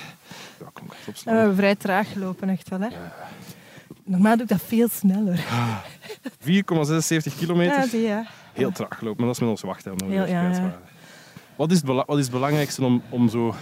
[1.25, 2.87] Ja, En we vrij traag gelopen, echt wel, hè.
[4.03, 5.43] Normaal doe ik dat veel sneller.
[6.39, 7.77] 4,76 kilometer.
[7.79, 8.23] Ja, zie je.
[8.53, 9.93] Heel traag gelopen, maar dat is met ons wachten.
[10.05, 10.73] Heel- ja.
[11.55, 13.55] Wat, is wat is het belangrijkste om, om zo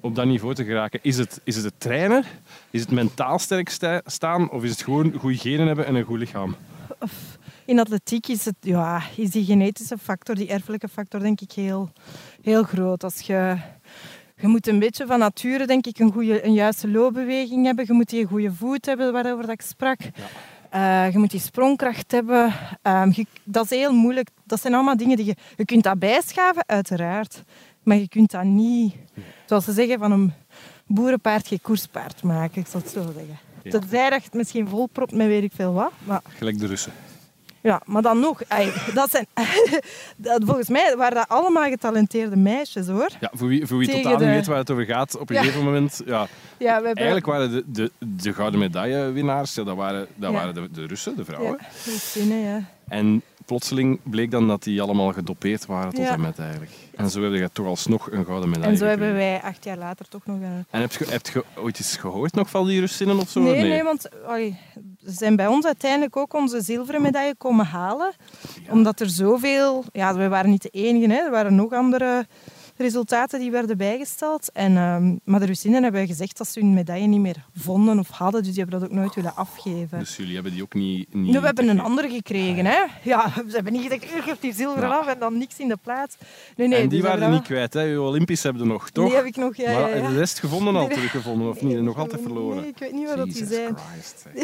[0.00, 0.98] op dat niveau te geraken?
[1.02, 2.24] Is het, is het het trainen?
[2.70, 4.50] Is het mentaal sterk sta- staan?
[4.50, 6.56] Of is het gewoon goede genen hebben en een goed lichaam?
[7.64, 11.92] In atletiek is, het, ja, is die genetische factor, die erfelijke factor, denk ik heel,
[12.42, 13.04] heel groot.
[13.04, 13.56] Als je,
[14.40, 17.84] je moet een beetje van nature, denk ik, een, goede, een juiste loopbeweging hebben.
[17.88, 19.98] Je moet die goede voet hebben, waarover dat ik sprak.
[20.70, 22.52] Eh, je moet die sprongkracht hebben.
[22.82, 24.28] Ehm, je- dat is heel moeilijk.
[24.44, 25.34] Dat zijn allemaal dingen die je...
[25.56, 27.42] Je kunt dat bijschaven, uiteraard.
[27.82, 28.94] Maar je kunt dat niet,
[29.46, 30.32] zoals ze zeggen, van een
[30.86, 32.60] boerenpaard geen koerspaard maken.
[32.60, 33.38] Ik zal het zo zeggen.
[33.62, 33.70] Ja.
[33.70, 35.90] Tenzij dat je het misschien volpropt met weet ik veel wat.
[36.04, 36.92] Maar Gelijk de Russen.
[37.60, 38.42] Ja, maar dan nog.
[38.42, 39.26] ey, dat zijn,
[40.16, 43.08] dat, volgens mij waren dat allemaal getalenteerde meisjes, hoor.
[43.20, 45.34] Ja, voor wie, voor wie Tegen totaal niet weet waar het over gaat, op een
[45.34, 45.40] Ja.
[45.42, 46.02] gegeven moment...
[46.06, 46.26] Ja,
[46.58, 46.94] Ja, we hebben...
[46.94, 50.36] eigenlijk waren de, de, de gouden medaillewinnaars, ja, dat waren, dat Ja.
[50.36, 51.58] waren de, de Russen, de vrouwen.
[52.14, 52.62] Ja, ja.
[52.88, 56.70] En plotseling bleek dan dat die allemaal gedopeerd waren tot en met eigenlijk.
[56.96, 59.76] En zo heb je toch alsnog een gouden medaille En zo hebben wij acht jaar
[59.76, 60.36] later toch nog...
[60.40, 60.64] Een...
[60.70, 63.40] En heb je, heb je ooit eens gehoord nog van die Russinnen of zo?
[63.40, 68.12] Nee, nee, want allee, ze zijn bij ons uiteindelijk ook onze zilveren medaille komen halen.
[68.70, 69.84] Omdat er zoveel...
[69.92, 71.20] Ja, wij waren niet de enige, hè.
[71.20, 72.26] er waren nog andere
[72.82, 74.52] resultaten die werden bijgesteld.
[74.52, 78.08] En, ehm, maar de Russinnen hebben gezegd dat ze hun medaille niet meer vonden of
[78.08, 78.42] hadden.
[78.42, 79.98] Dus die hebben dat ook nooit willen afgeven.
[79.98, 81.14] Dus jullie hebben die ook niet...
[81.14, 82.64] niet Nu, we hebben een andere gekregen.
[82.66, 82.78] Hè?
[83.02, 84.96] Ja, we hebben niet gezegd, "U geeft die zilveren Ja.
[84.96, 86.16] af en dan niks in de plaats.
[86.56, 87.84] Nee, nee, en die dus we waren niet kwijt, hè?
[87.84, 89.06] Uw Olympisch hebben nog, toch?
[89.06, 89.72] Die heb ik nog, ja.
[89.80, 91.80] maar ja, de rest gevonden al teruggevonden, of niet?
[91.80, 92.60] Nog altijd verloren.
[92.60, 93.76] Nee, ik weet niet waar dat die zijn.
[93.92, 94.24] Christ.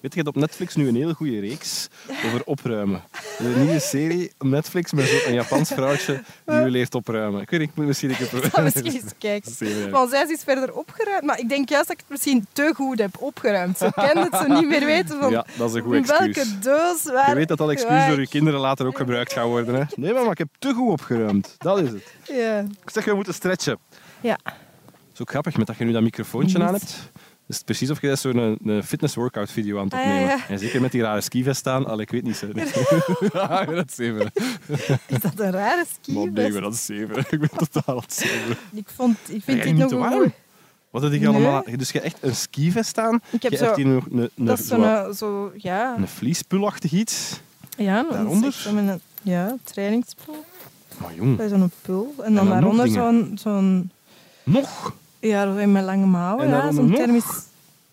[0.00, 1.88] Weet je, je hebt op Netflix nu een hele goede reeks
[2.26, 3.02] over opruimen.
[3.38, 7.40] Een nieuwe serie op Netflix met zo'n Japans vrouwtje die leert opruimen.
[7.40, 8.64] Ik weet niet, ik moet misschien een keer Ik ga proberen.
[8.64, 9.90] misschien eens kijken.
[9.90, 11.24] Want zij is iets verder opgeruimd.
[11.24, 13.78] Maar ik denk juist dat ik het misschien te goed heb opgeruimd.
[13.78, 16.18] Ze kent het, ze niet meer weten van Ja, dat is een goed excuus.
[16.36, 17.28] welke doos waar...
[17.28, 19.74] Je weet dat dat excuus door je kinderen later ook gebruikt gaat worden.
[19.74, 19.82] Hè?
[19.96, 21.54] Nee, maar, maar ik heb te goed opgeruimd.
[21.58, 22.02] Dat is het.
[22.24, 22.58] Ja.
[22.58, 23.78] Ik zeg, we moeten stretchen.
[24.20, 24.38] ja.
[24.44, 27.10] Dat is ook grappig, met dat je nu dat microfoontje aan hebt.
[27.48, 30.36] Is het precies of je zo'n een, een fitness-workout video aan het Ah, ja, opnemen.
[30.36, 30.48] ja.
[30.48, 31.86] En zeker met die rare skivest aan.
[31.86, 32.46] Al, ik weet niet zo.
[33.32, 34.30] ja, dat is zeven.
[35.06, 36.12] Is dat een rare ski?
[36.12, 37.16] Maar nee, maar dat is zeven.
[37.30, 38.56] Ik ben totaal aan het zeven.
[38.72, 40.32] Ik, vond, ik vind dit niet nog mooi...
[40.90, 41.28] Wat heb je Nee.
[41.28, 41.64] allemaal?
[41.76, 43.20] Dus je hebt echt een skivest aan.
[43.30, 43.64] Ik heb je zo...
[43.64, 47.40] hebt hier nog een, een, is zo eh, Zo, ja, een vliespulachtig iets.
[47.76, 48.48] ja dat is daaronder?
[48.48, 50.44] echt zo met een ja, trainingspul.
[50.98, 52.14] Maar jong, Bij zo'n pul.
[52.22, 52.88] En dan, daaronder
[53.38, 53.90] zo'n
[54.44, 54.94] nog.
[55.26, 56.44] Ja, zo met lange mouwen.
[56.44, 57.24] En Ja, zo'n thermisch...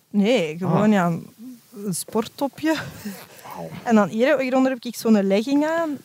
[0.09, 0.91] Nee, gewoon Ah.
[0.91, 1.05] ja,
[1.85, 2.75] een, sporttopje.
[3.83, 5.97] En dan hier, hieronder heb ik zo'n legging aan.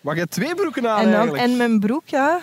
[0.00, 1.42] Maar je hebt twee broeken aan en, dan, eigenlijk.
[1.44, 2.40] en mijn broek, ja.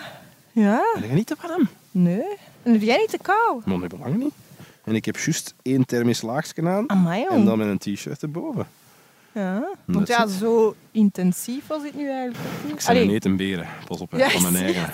[0.52, 1.68] Ja, Ben je niet te warm?
[1.90, 2.24] nee.
[2.62, 3.60] En heb jij niet te kou?
[3.64, 4.32] Maar dat belang niet.
[4.84, 6.90] En ik heb juist één thermisch laagje aan.
[6.90, 7.26] Amai.
[7.30, 8.66] En dan met een t-shirt erboven.
[9.32, 12.72] Ja, want ja, zo intensief was het nu eigenlijk niet.
[12.72, 13.66] Ik zijn Allee, een beren.
[13.86, 14.90] Pas op, hè, ja, van mijn eigen.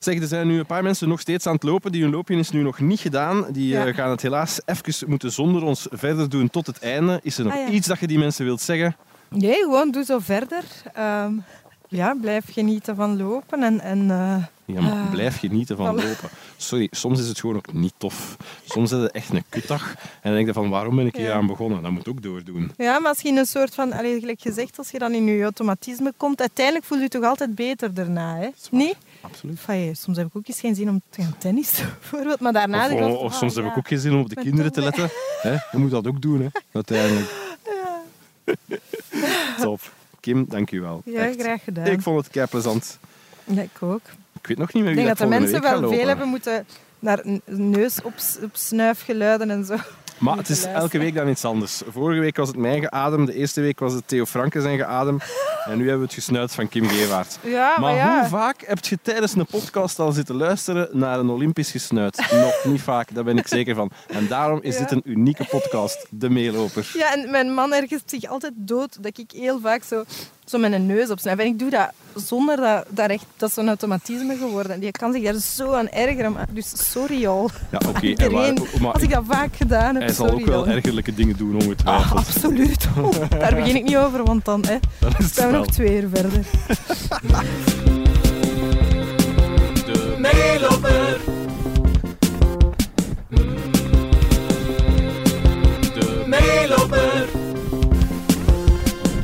[0.00, 1.92] Zeg, er zijn nu een paar mensen nog steeds aan het lopen.
[1.92, 3.46] Die hun loopje is nu nog niet gedaan.
[3.50, 3.86] Die Ja.
[3.86, 7.20] eh, gaan het helaas even moeten zonder ons verder doen tot het einde.
[7.22, 7.68] Is er nog Ah, ja.
[7.68, 8.96] iets dat je die mensen wilt zeggen?
[9.28, 10.64] Nee, gewoon doe zo verder.
[10.94, 11.32] Ehm,
[11.88, 13.80] ja, blijf genieten van lopen en...
[13.80, 14.44] en eh,
[14.74, 15.10] Ja, maar Ah.
[15.10, 16.28] blijf genieten van lopen.
[16.56, 18.36] Sorry, soms is het gewoon ook niet tof.
[18.64, 19.90] Soms is het echt een kutdag.
[19.90, 21.32] En dan denk je van, waarom ben ik hier Ja.
[21.34, 21.82] aan begonnen?
[21.82, 22.72] Dat moet ook doordoen.
[22.76, 23.92] ja, maar in een soort van...
[23.92, 27.24] Allee, gelijk gezegd, als je dan in je automatisme komt, uiteindelijk voel je je toch
[27.24, 28.48] altijd beter daarna, hè?
[28.70, 28.94] Nee?
[29.20, 29.58] Absoluut.
[29.92, 32.40] Soms heb ik ook eens geen zin om te gaan tennissen, bijvoorbeeld.
[32.40, 32.84] Maar daarna...
[32.84, 33.70] Of, ik ah, soms heb ja.
[33.70, 35.10] ik ook geen zin om op de kinderen te letten.
[35.42, 35.50] Hè?
[35.50, 36.48] Je moet dat ook doen, hè?
[36.72, 37.30] uiteindelijk.
[39.60, 39.80] Top.
[40.20, 41.02] Kim, dank u wel.
[41.04, 41.40] Ja, Echt.
[41.40, 41.86] graag gedaan.
[41.86, 42.98] Ik vond het kei plezant.
[43.44, 44.00] Ja, ik ook.
[44.40, 46.66] Ik weet nog niet meer Ik wie denk dat de mensen wel veel hebben moeten
[46.98, 49.76] naar neus op, op snuifgeluiden en zo.
[50.18, 51.82] Maar het is elke week dan iets anders.
[51.88, 55.18] Vorige week was het mijn geadem, de eerste week was het Theo Franke zijn geadem.
[55.64, 57.38] En nu hebben we het gesnuit van Kim Gewaard.
[57.42, 58.20] Ja, maar, Maar ja.
[58.20, 62.16] hoe vaak heb je tijdens een podcast al zitten luisteren naar een Olympisch gesnuit?
[62.30, 63.90] Nog niet vaak, daar ben ik zeker van.
[64.08, 64.80] En daarom is Ja.
[64.80, 66.90] dit een unieke podcast, De Meeloper.
[66.94, 70.04] Ja, en mijn man ergert zich altijd dood dat ik heel vaak zo,
[70.50, 71.38] zo met een neus opsnuif.
[71.38, 73.24] En ik doe dat zonder dat, dat echt...
[73.36, 74.72] Dat is zo'n automatisme geworden.
[74.72, 76.32] En die kan zich daar zo aan ergeren.
[76.32, 77.50] Maar, dus sorry al.
[77.70, 78.06] Ja, oké.
[78.14, 81.50] Iedereen, maar als ik dat vaak gedaan heb, hij zal ook wel ergerlijke dingen doen,
[81.54, 82.18] Ah, ongetwijfeld.
[82.18, 82.86] absoluut.
[83.38, 85.60] Daar begin ik niet over, want dan hè, Dan zijn we wel.
[85.60, 86.44] nog twee uur verder.
[89.86, 91.18] De meeloper.
[95.94, 97.28] De meeloper.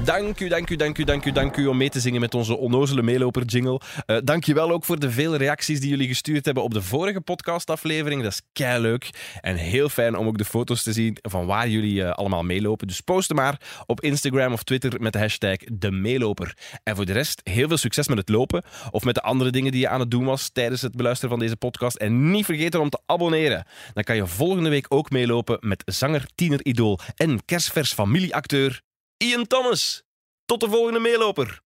[0.06, 2.34] Dank u, dank u, dank u, dank u, dank u om mee te zingen met
[2.34, 3.80] onze onnozele meeloper jingle.
[4.06, 6.82] Eh dank je wel ook voor de vele reacties die jullie gestuurd hebben op de
[6.82, 8.22] vorige podcastaflevering.
[8.22, 11.68] Dat is kei leuk en heel fijn om ook de foto's te zien van waar
[11.68, 12.86] jullie eh, allemaal meelopen.
[12.86, 16.56] Dus post maar op Instagram of Twitter met de hashtag de meeloper.
[16.82, 19.72] En voor de rest heel veel succes met het lopen of met de andere dingen
[19.72, 21.96] die je aan het doen was tijdens het beluisteren van deze podcast.
[21.96, 23.66] En niet vergeten om te abonneren.
[23.94, 28.84] Dan kan je volgende week ook meelopen met zanger, tiener, idool en kerstvers familieacteur
[29.18, 30.02] Ian Thomas.
[30.44, 31.65] Tot de volgende meeloper.